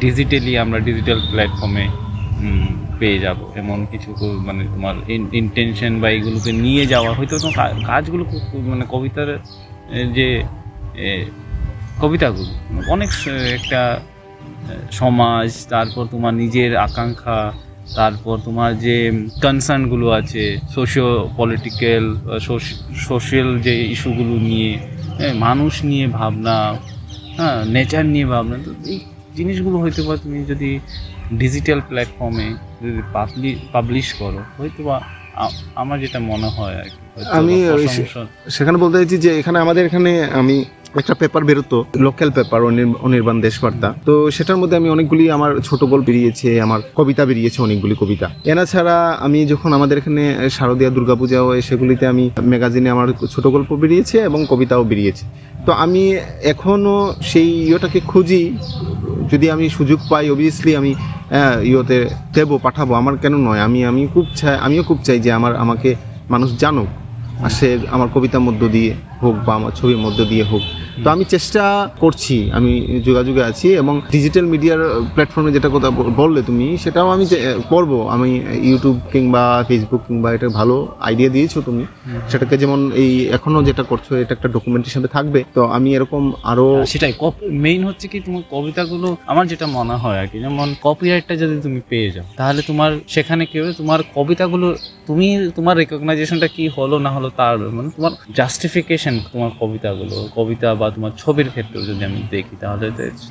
ডিজিটালি 0.00 0.52
আমরা 0.58 0.78
ডিজিটাল 0.78 1.18
প্ল্যাটফর্মে 1.30 1.84
পেয়ে 2.98 3.18
যাব। 3.24 3.38
এমন 3.62 3.78
কিছু 3.92 4.10
মানে 4.46 4.62
তোমার 4.74 4.94
ইন্টেনশন 5.40 5.92
বা 6.02 6.08
এইগুলোকে 6.16 6.50
নিয়ে 6.64 6.84
যাওয়া। 6.92 7.10
হয়তো 7.18 7.34
তোমার 7.38 7.54
কাজগুলো 7.90 8.22
মানে 8.70 8.84
কবিতার 8.94 9.28
যে 10.16 10.28
কবিতাগুলো। 12.02 12.52
অনেক 12.94 13.10
একটা 13.58 13.80
সমাজ, 15.00 15.48
তারপর 15.68 16.04
তোমার 16.14 16.32
নিজের 16.42 16.70
আকাঙ্ক্ষা, 16.86 17.38
তারপর 17.98 18.34
তোমার 18.44 18.70
যে 18.86 18.96
কনসার্নগুলো 19.42 20.06
আছে 20.18 20.44
সোশিও 20.74 21.10
পলিটিক্যাল 21.36 22.04
সোশ্যাল 23.08 23.48
যে 23.66 23.74
ইস্যুগুলো 23.94 24.34
নিয়ে 24.48 24.70
মানুষ 25.46 25.72
নিয়ে 25.90 26.06
ভাবনা 26.18 26.56
হ্যাঁ 27.38 27.58
নেচার 27.74 28.04
নিয়ে 28.14 28.26
ভাবনা, 28.34 28.56
তো 28.64 28.70
এই 28.92 28.98
জিনিসগুলো 29.36 29.76
হয়তো 29.82 30.00
বা 30.08 30.14
তুমি 30.22 30.38
যদি 30.52 30.70
ডিজিটাল 31.36 31.78
প্ল্যাটফর্মে 31.80 32.46
যদি 32.82 33.00
পাবলিশ 33.72 34.08
করো 34.14 34.40
হয়তো 34.58 34.80
বা 34.84 34.96
আমার 35.74 35.96
যেটা 36.00 36.18
মনে 36.22 36.48
হয় 36.48 36.76
আর 36.76 36.88
কি 36.88 37.00
হয়তো 37.14 37.30
আমি 37.30 37.54
সেখানে 38.48 38.76
বলতে 38.78 38.96
চাইছি 38.98 39.16
যে 39.18 39.30
এখানে 39.38 39.58
আমাদের 39.58 39.82
এখানে 39.86 40.12
আমি 40.32 40.56
একটা 41.00 41.14
পেপার 41.20 41.42
বেরোতো 41.48 41.78
লোকাল 42.06 42.30
পেপার 42.36 42.60
অনির্বাণ 43.06 43.36
দেশবার্তা। 43.46 43.88
তো 44.08 44.12
সেটার 44.36 44.58
মধ্যে 44.60 44.76
আমি 44.80 44.88
অনেকগুলি 44.94 45.24
আমার 45.36 45.50
ছোট 45.68 45.80
গল্প 45.92 46.06
বেরিয়েছে, 46.08 46.48
আমার 46.66 46.80
কবিতা 46.98 47.22
বেরিয়েছে, 47.28 47.58
অনেকগুলি 47.66 47.94
কবিতা। 48.02 48.26
এনা 48.52 48.64
ছাড়া 48.72 48.96
আমি 49.26 49.38
যখন 49.52 49.70
আমাদের 49.78 49.96
এখানে 50.00 50.24
শারদীয়া 50.56 50.90
দুর্গাপূজা 50.96 51.38
হয়, 51.46 51.60
সেগুলিতে 51.68 52.04
আমি 52.12 52.24
ম্যাগাজিনে 52.50 52.88
আমার 52.94 53.08
ছোট 53.34 53.44
গল্প 53.54 53.70
বেরিয়েছে 53.82 54.16
এবং 54.28 54.40
কবিতাও 54.52 54.82
বেরিয়েছে। 54.90 55.24
তো 55.66 55.70
আমি 55.84 56.02
এখনও 56.52 56.96
সেই 57.30 57.48
ইয়েটাকে 57.68 58.00
খুঁজি, 58.10 58.42
যদি 59.32 59.46
আমি 59.54 59.64
সুযোগ 59.76 59.98
পাই 60.10 60.24
অবভিয়াসলি 60.34 60.72
আমি 60.80 60.90
ইয়েতে 61.70 61.98
দেবো, 62.36 62.54
পাঠাবো। 62.64 62.92
আমার 63.00 63.14
কেন 63.22 63.34
নয়, 63.48 63.60
আমি 63.66 63.78
আমি 63.90 64.02
খুব 64.14 64.26
চাই, 64.40 64.56
আমিও 64.66 64.82
খুব 64.88 64.98
চাই 65.06 65.18
যে 65.24 65.30
আমার, 65.38 65.52
আমাকে 65.64 65.90
মানুষ 66.34 66.50
জানুক, 66.62 66.88
আর 67.44 67.52
সে 67.58 67.68
আমার 67.94 68.08
কবিতার 68.14 68.42
মধ্য 68.46 68.62
দিয়ে 68.74 68.92
হোক 69.22 69.34
বা 69.46 69.52
আমার 69.58 69.72
ছবির 69.78 70.00
মধ্য 70.04 70.18
দিয়ে 70.32 70.44
হোক। 70.50 70.64
তো 71.04 71.08
আমি 71.14 71.24
চেষ্টা 71.34 71.62
করছি 72.02 72.36
আমি 72.58 72.72
যোগাযোগে 73.08 73.42
আছি 73.50 73.68
এবং 73.82 73.94
ডিজিটাল 74.14 74.46
মিডিয়ার 74.52 74.80
প্ল্যাটফর্মে 75.14 75.50
যেটা 75.56 75.68
কথা 75.76 75.88
বললে 76.20 76.40
তুমি 76.48 76.66
সেটাও 76.82 77.08
আমি 77.14 77.24
করব। 77.72 77.92
আমি 78.14 78.30
ইউটিউব 78.70 78.96
কিংবা 79.12 79.42
ফেসবুক 79.68 80.02
কিংবা 80.08 80.28
এটা 80.36 80.48
ভালো 80.60 80.76
আইডিয়া 81.08 81.30
দিয়েছ 81.36 81.54
তুমি। 81.68 81.84
সেটাকে 82.30 82.54
যেমন 82.62 82.80
এই 83.02 83.10
এখনও 83.36 83.60
যেটা 83.68 83.82
করছ 83.90 84.06
এটা 84.22 84.32
একটা 84.36 84.48
ডকুমেন্ট 84.54 84.84
হিসাবে 84.88 85.08
থাকবে। 85.16 85.40
তো 85.56 85.60
আমি 85.76 85.88
এরকম 85.96 86.22
আরও 86.50 86.66
সেটাই। 86.92 87.12
মেইন 87.64 87.80
হচ্ছে 87.88 88.06
কি 88.12 88.18
তোমার 88.26 88.42
কবিতাগুলো 88.54 89.08
আমার 89.32 89.44
যেটা 89.52 89.66
মনে 89.78 89.96
হয় 90.02 90.18
আর 90.22 90.28
কি 90.32 90.36
যেমন 90.44 90.68
কপিরাইটটা 90.86 91.34
যদি 91.42 91.56
তুমি 91.66 91.80
পেয়ে 91.90 92.08
যাও 92.14 92.26
তাহলে 92.38 92.60
তোমার 92.70 92.90
সেখানে 93.14 93.42
কি 93.50 93.56
হবে? 93.60 93.72
তোমার 93.80 94.00
কবিতাগুলো 94.16 94.66
তুমি 95.08 95.26
তোমার 95.56 95.74
রেকগনাইজেশনটা 95.80 96.48
কি 96.56 96.64
হলো 96.76 96.96
না 97.06 97.10
হলো 97.16 97.28
তার 97.40 97.56
মানে 97.76 97.88
তোমার 97.96 98.12
জাস্টিফিকেশন 98.38 99.07
তোমার 99.32 99.50
কবিতাগুলো? 99.60 100.16
কবিতা 100.34 100.68
বা 100.74 100.86
তোমার 100.90 101.12
ছবির 101.18 101.48
ক্ষেত্রে 101.50 101.78
যদি 101.82 102.02
আমি 102.04 102.20
দেখি 102.30 102.54
তাহলে 102.60 102.86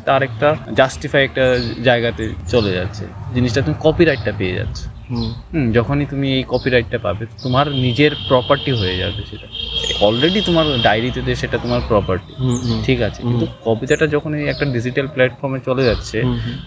তার 0.05 0.21
একটা 0.23 0.47
জাস্টিফাই 0.75 1.23
একটা 1.23 1.43
জায়গাতে 1.83 2.23
চলে 2.47 2.71
যাচ্ছে। 2.71 3.03
জিনিসটা 3.33 3.61
তুমি 3.61 3.77
কপিরাইটটা 3.79 4.31
পেয়ে 4.37 4.55
যাচ্ছ। 4.55 4.79
যখনই 5.73 6.05
তুমি 6.05 6.27
এই 6.33 6.43
কপিরাইটটা 6.47 6.97
পাবে 6.97 7.23
তোমার 7.43 7.65
নিজের 7.77 8.11
প্রপার্টি 8.27 8.71
হয়ে 8.71 8.95
যাবে 8.97 9.21
সেটা। 9.31 9.47
অলরেডি 9.99 10.39
তোমার 10.41 10.65
ডায়েরিতে 10.81 11.35
সেটা 11.35 11.57
তোমার 11.57 11.81
প্রপার্টি 11.87 12.31
ঠিক 12.85 12.99
আছে 13.01 13.19
কিন্তু 13.21 13.45
কবিতাটা 13.63 14.05
যখন 14.07 14.31
একটা 14.43 14.65
ডিজিটাল 14.65 15.07
প্ল্যাটফর্মে 15.07 15.59
চলে 15.65 15.83
যাচ্ছে 15.83 16.17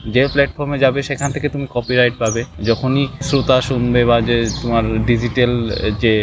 যে 0.07 0.23
প্ল্যাটফর্মে 0.27 0.77
যাবে 0.79 1.01
সেখান 1.03 1.29
থেকে 1.33 1.49
তুমি 1.49 1.67
কপিরাইট 1.71 2.15
পাবে। 2.19 2.41
যখনই 2.65 3.05
শ্রোতা 3.23 3.57
শুনবে 3.61 4.01
বা 4.05 4.17
যে 4.21 4.37
তোমার 4.63 4.85
ডিজিটাল 5.07 5.53
যে 6.01 6.15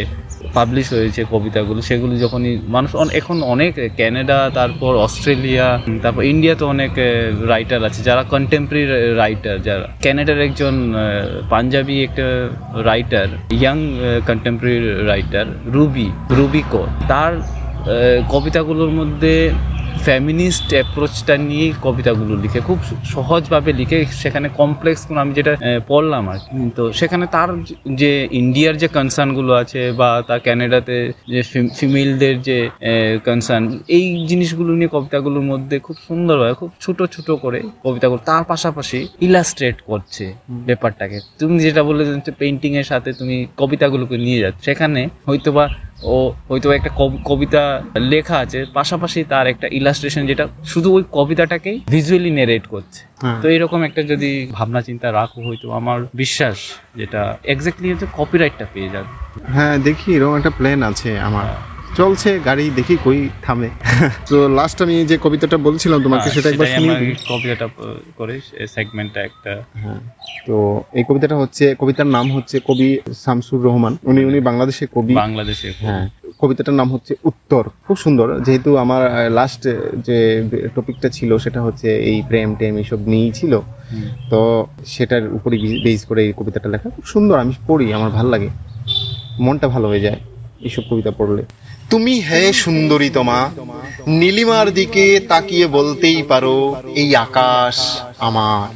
পাবলিশ 0.56 0.86
হয়েছে 0.96 1.20
কবিতাগুলো, 1.34 1.80
সেগুলো 1.88 2.14
যখনই 2.24 2.52
মানুষ 2.74 2.90
এখন 3.20 3.36
অনেক 3.54 3.72
ক্যানাডা 3.98 4.38
তারপর 4.58 4.92
অস্ট্রেলিয়া 5.06 5.66
তারপর 6.04 6.22
ইন্ডিয়াতে 6.32 6.64
অনেক 6.74 6.92
রাইটার 7.52 7.80
আছে, 7.88 8.00
যারা 8.08 8.22
কন্টেম্পোরারি 8.34 8.84
রাইটার 9.22 9.56
যারা 9.66 9.84
ক্যানাডার 10.04 10.44
একজন 10.48 10.74
পাঞ্জাবি 11.52 11.96
একটা 12.06 12.26
writer 12.88 13.28
young 13.58 13.78
contemporary 14.28 14.78
writer 15.10 15.46
Rupi 15.74 16.08
Rupi 16.38 16.62
Kaur 16.72 16.88
তার 17.10 17.32
কবিতাগুলোর 18.32 18.92
মধ্যে 18.98 19.34
ফ্যামিনিস্ট 20.06 20.68
অ্যাপ্রোচটা 20.76 21.34
নিয়ে 21.48 21.66
কবিতাগুলো 21.86 22.34
লিখে, 22.42 22.60
খুব 22.68 22.78
সহজভাবে 23.14 23.70
লিখে, 23.80 23.98
সেখানে 24.22 24.46
কমপ্লেক্স 24.60 25.00
কোনো 25.08 25.18
আমি 25.24 25.32
যেটা 25.38 25.52
পড়লাম 25.90 26.24
আর। 26.32 26.40
তো 26.76 26.82
সেখানে 27.00 27.24
তার 27.34 27.48
যে 28.00 28.12
ইন্ডিয়ার 28.40 28.74
যে 28.82 28.88
কনসার্নগুলো 28.96 29.52
আছে 29.62 29.80
বা 30.00 30.08
তার 30.28 30.40
ক্যানাডাতে 30.46 30.96
যে 31.32 31.40
ফিমেলদের 31.78 32.36
যে 32.48 32.58
কনসার্ন 33.28 33.64
এই 33.96 34.06
জিনিসগুলো 34.30 34.70
নিয়ে 34.78 34.90
কবিতাগুলোর 34.96 35.44
মধ্যে 35.52 35.76
খুব 35.86 35.96
সুন্দরভাবে, 36.08 36.54
খুব 36.60 36.70
ছোট 36.84 36.98
ছোট 37.14 37.28
করে 37.44 37.58
কবিতাগুলো 37.84 38.20
তার 38.30 38.42
পাশাপাশি 38.52 38.98
ইলাস্ট্রেট 39.26 39.76
করছে 39.90 40.24
ব্যাপারটাকে 40.68 41.18
তুমি 41.40 41.54
যেটা 41.64 41.82
বললে 41.88 42.02
যে 42.08 42.32
পেন্টিং 42.40 42.70
সাথে 42.92 43.10
তুমি 43.20 43.36
কবিতাগুলোকে 43.60 44.16
নিয়ে 44.26 44.40
যাচ্ছ, 44.44 44.58
সেখানে 44.68 45.00
হয়তোবা 45.28 45.64
ও 46.02 46.32
হয়তো 46.48 46.72
একটা 46.72 46.90
কবিতা 47.24 47.82
লেখা 47.98 48.38
আছে 48.38 48.64
পাশাপাশি 48.74 49.24
তার 49.24 49.46
একটা 49.46 49.66
ইলাস্ট্রেশন 49.70 50.26
যেটা 50.26 50.48
শুধু 50.64 50.92
ওই 50.94 51.04
কবিতাটাকেই 51.12 51.80
ভিজুয়ালি 51.88 52.30
নেরেট 52.30 52.66
করছে। 52.66 53.04
হ্যাঁ। 53.22 53.40
তো 53.42 53.48
এরকম 53.48 53.82
একটা 53.82 54.02
যদি 54.02 54.48
ভাবনা 54.52 54.82
চিন্তা 54.82 55.12
রাখো 55.12 55.42
হয়তো 55.42 55.72
আমার 55.72 56.02
বিশ্বাস 56.14 56.56
যেটা 56.96 57.38
এক্স্যাক্টলি 57.44 57.92
হচ্ছে 57.92 58.06
কপিরাইটটা 58.12 58.66
পেয়ে 58.72 58.88
যাবে। 58.88 59.08
হ্যাঁ 59.48 59.78
দেখি 59.78 60.14
এরকম 60.14 60.36
একটা 60.36 60.50
প্ল্যান 60.50 60.82
আছে 60.82 61.18
আমার। 61.20 61.46
চলছে 61.98 62.30
গাড়ি 62.38 62.70
দেখি 62.70 62.94
কই 63.04 63.28
থামে। 63.42 63.68
তো 64.30 64.48
লাস্ট 64.48 64.82
আমি 64.82 65.04
যে 65.04 65.16
কবিতাটা 65.18 65.56
বলছিলাম 65.58 66.02
তোমাকে 66.02 66.22
হ্যাঁ, 66.22 66.34
সেটা 66.34 66.48
একবার 66.48 66.66
দিই 67.00 67.14
কবিতাটা 67.28 67.66
আহ, 67.66 67.98
করে 68.16 68.34
সেগমেন্টটা 68.66 69.20
একটা। 69.20 69.52
হ্যাঁ 69.74 70.00
তো 70.46 70.56
এই 70.92 71.04
কবিতাটা 71.08 71.36
হচ্ছে 71.36 71.64
কবিতার 71.74 72.06
নাম 72.06 72.26
হচ্ছে 72.32 72.60
কবি 72.60 72.88
শামসুর 73.14 73.60
রহমান। 73.62 73.92
উনি 74.04 74.20
উনি 74.24 74.40
বাংলাদেশের 74.40 74.88
কবি। 74.94 75.14
বাংলাদেশে 75.14 75.68
হ্যাঁ 75.80 76.04
কবিতাটার 76.40 76.74
নাম 76.74 76.88
হচ্ছে 76.92 77.12
উত্তর। 77.24 77.62
খুব 77.86 77.96
সুন্দর 77.96 78.40
যেহেতু 78.40 78.76
আমার 78.76 79.30
লাস্ট 79.30 79.62
যে 80.06 80.18
টপিকটা 80.74 81.08
ছিল 81.08 81.38
সেটা 81.38 81.62
হচ্ছে 81.62 81.96
এই 82.10 82.22
প্রেম 82.22 82.54
টেম 82.54 82.72
এইসব 82.76 83.00
নিয়েই 83.06 83.32
ছিল। 83.32 83.52
তো 84.30 84.40
সেটার 84.86 85.24
উপরে 85.32 85.56
বেস 85.84 86.00
করে 86.04 86.20
এই 86.22 86.32
কবিতাটা 86.32 86.68
লেখা। 86.68 86.88
খুব 86.90 87.04
সুন্দর 87.04 87.36
আমি 87.38 87.54
পড়ি 87.66 87.92
আমার 87.92 88.10
ভালো 88.10 88.28
লাগে। 88.30 88.48
মনটা 89.40 89.68
ভালো 89.68 89.88
হয়ে 89.88 90.00
যায়। 90.00 90.20
এইসব 90.62 90.82
কবিতা 90.90 91.10
পড়লে। 91.10 91.42
তুমি 91.90 92.20
হে 92.20 92.52
সুন্দরী 92.52 93.10
তোমা, 93.10 93.50
নীলিমার 94.08 94.72
দিকে 94.72 95.20
তাকিয়ে 95.28 95.66
বলতেই 95.66 96.22
পারো, 96.22 96.74
এই 96.94 97.16
আকাশ 97.16 98.00
আমার। 98.18 98.68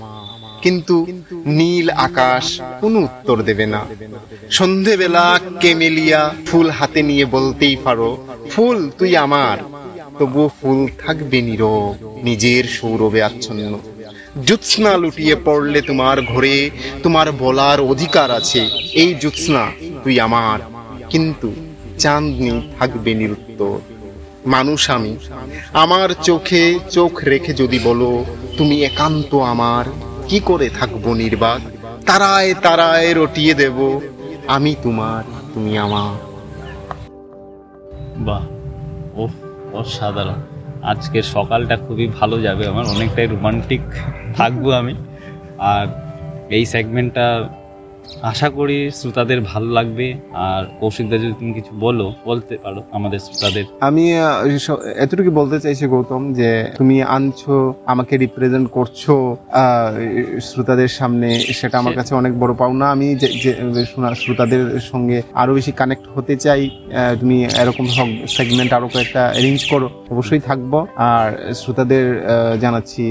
কিন্তু 0.62 1.06
নীল 1.46 1.90
আকাশ 1.90 2.60
কোনো 2.80 3.00
উত্তর 3.00 3.42
দেবে 3.42 3.66
না। 3.66 3.86
সন্ধেবেলা 4.50 5.40
কেমেলিয়া 5.60 6.34
ফুল 6.46 6.70
হাতে 6.70 7.02
নিয়ে 7.02 7.24
বলতেই 7.24 7.76
পারো, 7.76 8.26
ফুল 8.50 8.90
তুই 8.98 9.16
আমার, 9.16 9.58
তবুও 10.18 10.50
ফুল 10.60 10.88
থাকবে 11.06 11.42
নীরব, 11.42 11.94
নিজের 12.22 12.64
সৌরভে 12.64 13.22
আচ্ছন্ন। 13.22 13.78
জ্যোৎস্না 14.46 14.96
লুটিয়ে 14.96 15.36
পড়লে 15.44 15.80
তোমার 15.80 16.22
ঘরে, 16.22 16.70
তোমার 17.02 17.32
বলার 17.32 17.80
অধিকার 17.80 18.30
আছে, 18.30 18.68
এই 18.92 19.14
জ্যোৎস্না 19.14 19.70
তুই 20.04 20.20
আমার। 20.20 20.58
কিন্তু 21.10 21.54
চাঁদনি 21.98 22.72
থাকবে 22.78 23.14
নিরুত্তর 23.14 23.78
মানুষ 24.46 24.90
আমি, 24.90 25.16
আমার 25.72 26.10
চোখে 26.22 26.78
চোখ 26.90 27.24
রেখে 27.24 27.54
যদি 27.54 27.78
বলো, 27.84 28.24
তুমি 28.56 28.84
একান্ত 28.84 29.34
আমার, 29.34 29.84
কি 30.28 30.40
করে 30.40 30.68
থাকব 30.68 31.12
নির্বাক? 31.12 31.60
তারায় 32.06 32.54
তারায় 32.54 33.14
রটিয়ে 33.14 33.54
দেব, 33.54 34.00
আমি 34.46 34.74
তোমার, 34.82 35.24
তুমি 35.54 35.78
আমার। 35.78 36.16
বাহ 38.16 38.46
ও 39.14 39.28
অসাধারণ। 39.72 40.42
আজকে 40.82 41.22
সকালটা 41.22 41.76
খুবই 41.76 42.06
ভালো 42.06 42.40
যাবে 42.40 42.66
আমার, 42.66 42.84
অনেকটাই 42.84 43.26
রোমান্টিক 43.26 43.80
থাকব 44.36 44.72
আমি। 44.72 44.94
আর 45.58 45.86
এই 46.50 46.64
সেগমেন্টটা 46.64 47.48
আশা 48.30 48.48
করি 48.58 48.78
শ্রোতাদের 48.98 49.40
ভালো 49.50 49.68
লাগবে। 49.78 50.06
আর 50.46 50.62
কৌশিকদা 50.80 51.16
যদি 51.22 51.34
তুমি 51.40 51.52
কিছু 51.58 51.72
বলো 51.84 52.06
বলতে 52.28 52.54
পারো 52.64 52.80
আমাদের 52.96 53.18
শ্রোতাদের। 53.26 53.64
আমি 53.88 54.04
এতটুকু 55.04 55.30
বলতে 55.40 55.56
চাইছি 55.64 55.84
গৌতম 55.94 56.22
যে 56.40 56.50
তুমি 56.78 56.96
আনছো 57.16 57.54
আমাকে 57.92 58.14
রিপ্রেজেন্ট 58.24 58.66
করছ 58.76 59.02
শ্রোতাদের 60.48 60.90
সামনে 60.98 61.28
সেটা 61.58 61.76
আমার 61.82 61.94
কাছে 61.98 62.12
অনেক 62.20 62.32
বড় 62.42 62.52
পাওনা। 62.60 62.86
আমি 62.94 63.06
শ্রোতাদের 64.22 64.62
সঙ্গে 64.90 65.18
আরও 65.40 65.52
বেশি 65.58 65.72
কানেক্ট 65.80 66.04
হতে 66.14 66.34
চাই। 66.44 66.62
তুমি 67.20 67.36
এরকম 67.62 67.84
সেগমেন্ট 68.36 68.70
আরও 68.76 68.88
কয়েকটা 68.94 69.22
অ্যারেঞ্জ 69.34 69.60
করো 69.72 69.88
অবশ্যই 70.12 70.42
থাকব। 70.48 70.72
আর 71.12 71.28
শ্রোতাদের 71.60 72.06
জানাচ্ছি 72.62 73.04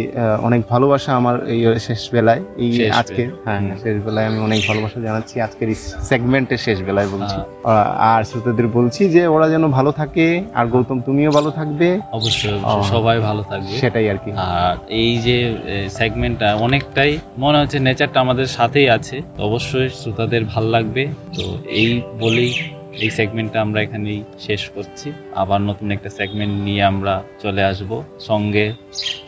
অনেক 0.47 0.61
ভালোবাসা 0.73 1.11
আমার 1.19 1.35
এই 1.53 1.59
শেষ 1.87 2.01
বেলায় 2.15 2.41
এই 2.63 2.71
আজকে। 3.01 3.23
হ্যাঁ 3.45 3.61
শেষ 3.83 3.95
বেলায় 4.05 4.25
আমি 4.29 4.39
অনেক 4.47 4.59
ভালোবাসা 4.81 5.07
জানাচ্ছি। 5.07 5.41
আজকের 5.41 5.69
এই 5.69 5.75
সেগমেন্টের 6.09 6.57
শেষ 6.57 6.81
বেলায় 6.81 7.07
বলছি। 7.07 7.35
আহ, 7.35 7.91
আর 7.97 8.23
শ্রোতাদের 8.23 8.67
বলছি 8.67 9.09
যে 9.09 9.27
ওরা 9.27 9.49
যেন 9.49 9.67
ভালো 9.67 9.91
থাকে। 9.91 10.43
আর 10.55 10.65
গৌতম 10.67 11.01
তুমিও 11.01 11.31
ভালো 11.31 11.51
থাকবে। 11.51 11.99
অবশ্যই 12.11 12.59
অবশ্যই। 12.63 12.89
সবাই 12.89 13.19
ভালো 13.19 13.43
থাকবে। 13.43 13.77
সেটাই 13.77 14.09
আর 14.09 14.17
কি। 14.17 14.31
আর 14.35 14.75
এই 14.89 15.17
যে 15.17 15.57
সেগমেন্টটা 15.89 16.55
অনেকটাই 16.55 17.17
মনে 17.37 17.57
হচ্ছে 17.57 17.79
নেচারটা 17.79 18.19
আমাদের 18.19 18.45
সাথেই 18.45 18.89
আছে। 18.89 19.21
অবশ্যই 19.39 19.89
শ্রোতাদের 19.89 20.45
ভালো 20.45 20.69
লাগবে। 20.69 21.07
তো 21.37 21.57
এই 21.65 22.01
বলেই 22.19 22.53
এই 22.93 23.09
সেগমেন্টটা 23.09 23.61
আমরা 23.61 23.81
এখানেই 23.81 24.23
শেষ 24.39 24.69
করছি। 24.69 25.11
আবার 25.35 25.61
নতুন 25.61 25.91
একটা 25.91 26.09
সেগমেন্ট 26.09 26.63
নিয়ে 26.63 26.83
আমরা 26.83 27.23
চলে 27.43 27.63
আসব। 27.63 28.03
সঙ্গে 28.19 28.73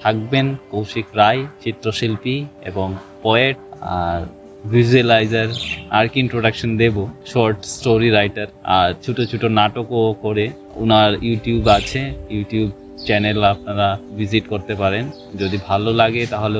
থাকবেন 0.03 0.55
কৌশিক 0.71 1.05
রায় 1.15 1.45
চিত্রশিল্পী 1.63 2.45
এবং 2.65 2.95
পোয়েট 3.23 3.57
আর 3.81 4.42
ভিজুয়ালাইজার 4.71 5.49
আর 5.97 6.05
কি 6.11 6.17
ইন্ট্রোডাকশন 6.25 6.71
দেব 6.81 6.95
শর্ট 7.31 7.57
স্টোরি 7.75 8.09
রাইটার 8.17 8.49
আর 8.79 8.89
ছোট 9.03 9.17
ছোট 9.31 9.43
নাটকও 9.59 10.03
করে 10.25 10.45
ওনার 10.83 11.11
ইউটিউব 11.27 11.63
আছে 11.77 12.01
ইউটিউব 12.35 12.67
চ্যানেল 13.07 13.39
আপনারা 13.53 13.87
ভিজিট 14.17 14.45
করতে 14.53 14.73
পারেন। 14.81 15.05
যদি 15.41 15.57
ভালো 15.69 15.89
লাগে 16.01 16.23
তাহলে 16.33 16.59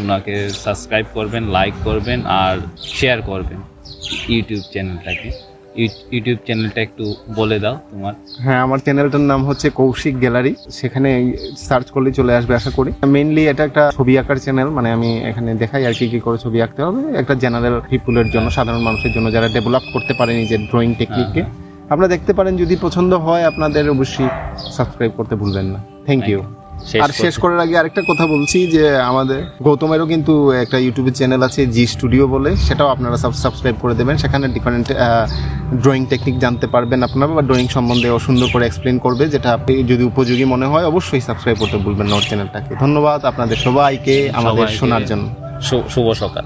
ওনাকে 0.00 0.34
সাবস্ক্রাইব 0.64 1.06
করবেন 1.16 1.42
লাইক 1.56 1.74
করবেন, 1.88 2.18
আর 2.42 2.56
শেয়ার 2.98 3.18
করবেন 3.30 3.60
ইউটিউব 4.34 4.62
চ্যানেলটাকে 4.72 5.28
ইউটিউব 6.14 6.38
চ্যানেলটা 6.46 6.80
একটু 6.86 7.04
বলে 7.38 7.58
দাও 7.64 7.76
তোমার। 7.90 8.14
হ্যাঁ 8.44 8.60
আমার 8.66 8.78
চ্যানেলটার 8.86 9.24
নাম 9.32 9.40
হচ্ছে 9.48 9.66
কৌশিক 9.80 10.14
গ্যালারি। 10.22 10.52
সেখানে 10.78 11.10
সার্চ 11.68 11.86
করলে 11.94 12.10
চলে 12.18 12.32
আসবে 12.38 12.52
আশা 12.60 12.70
করি। 12.78 12.90
মেইনলি 13.14 13.42
এটা 13.52 13.62
একটা 13.68 13.82
ছবি 13.96 14.12
আঁকার 14.20 14.38
চ্যানেল 14.44 14.68
মানে 14.76 14.88
আমি 14.96 15.10
এখানে 15.30 15.50
দেখাই 15.62 15.82
আর 15.88 15.94
কি 15.98 16.06
কি 16.12 16.18
করে 16.26 16.38
ছবি 16.44 16.58
আঁকতে 16.64 16.80
হবে। 16.86 17.00
একটা 17.20 17.34
জেনারেল 17.42 17.74
পিপুলের 17.90 18.28
জন্য 18.34 18.46
সাধারণ 18.56 18.82
মানুষের 18.88 19.12
জন্য 19.16 19.26
যারা 19.36 19.48
ডেভেলপ 19.56 19.84
করতে 19.94 20.12
পারে 20.18 20.32
নিজের 20.40 20.60
ড্রয়িং 20.70 20.90
টেকনিককে 21.00 21.42
আপনারা 21.92 22.08
দেখতে 22.14 22.32
পারেন 22.38 22.54
যদি 22.62 22.74
পছন্দ 22.84 23.12
হয় 23.26 23.44
আপনাদের 23.50 23.84
অবশ্যই 23.94 24.28
সাবস্ক্রাইব 24.76 25.12
করতে 25.18 25.34
ভুলবেন 25.40 25.66
না। 25.74 25.80
থ্যাংক 26.06 26.24
ইউ 26.32 26.40
আর 27.04 27.10
শেষ 27.22 27.34
করার 27.42 27.60
আগে 27.64 27.74
আরেকটা 27.80 28.02
কথা 28.10 28.24
বলছি 28.34 28.58
যে 28.74 28.84
আমাদের 29.10 29.40
গৌতমেরও 29.66 30.06
কিন্তু 30.12 30.32
একটা 30.64 30.76
ইউটিউবের 30.84 31.14
চ্যানেল 31.18 31.42
আছে 31.48 31.60
জি 31.74 31.84
স্টুডিও 31.94 32.24
বলে 32.34 32.50
সেটাও 32.66 32.88
আপনারা 32.94 33.16
সাবস্ক্রাইব 33.44 33.76
করে 33.82 33.94
দেবেন। 34.00 34.16
সেখানে 34.22 34.44
ডিফারেন্ট 34.56 34.88
ড্রয়িং 35.82 36.02
টেকনিক 36.12 36.36
জানতে 36.44 36.66
পারবেন 36.74 36.98
আপনারা 37.08 37.32
বা 37.38 37.42
ড্রয়িং 37.48 37.66
সম্বন্ধে 37.76 38.08
ও 38.10 38.18
সুন্দর 38.26 38.48
করে 38.54 38.64
এক্সপ্লেন 38.66 38.96
করবে 39.04 39.24
যেটা 39.34 39.48
আপনি 39.56 39.72
যদি 39.90 40.04
উপযোগী 40.10 40.44
মনে 40.54 40.66
হয় 40.72 40.84
অবশ্যই 40.92 41.22
সাবস্ক্রাইব 41.28 41.56
করতে 41.62 41.76
ভুলবেন 41.84 42.06
না 42.10 42.14
ওর 42.18 42.24
চ্যানেলটাকে 42.28 42.72
ধন্যবাদ 42.84 43.20
আপনাদের 43.30 43.58
সবাইকে 43.66 44.14
আমাদের 44.40 44.66
শোনার 44.80 45.04
জন্য। 45.10 45.24
শুভ 45.94 46.06
সকাল। 46.22 46.44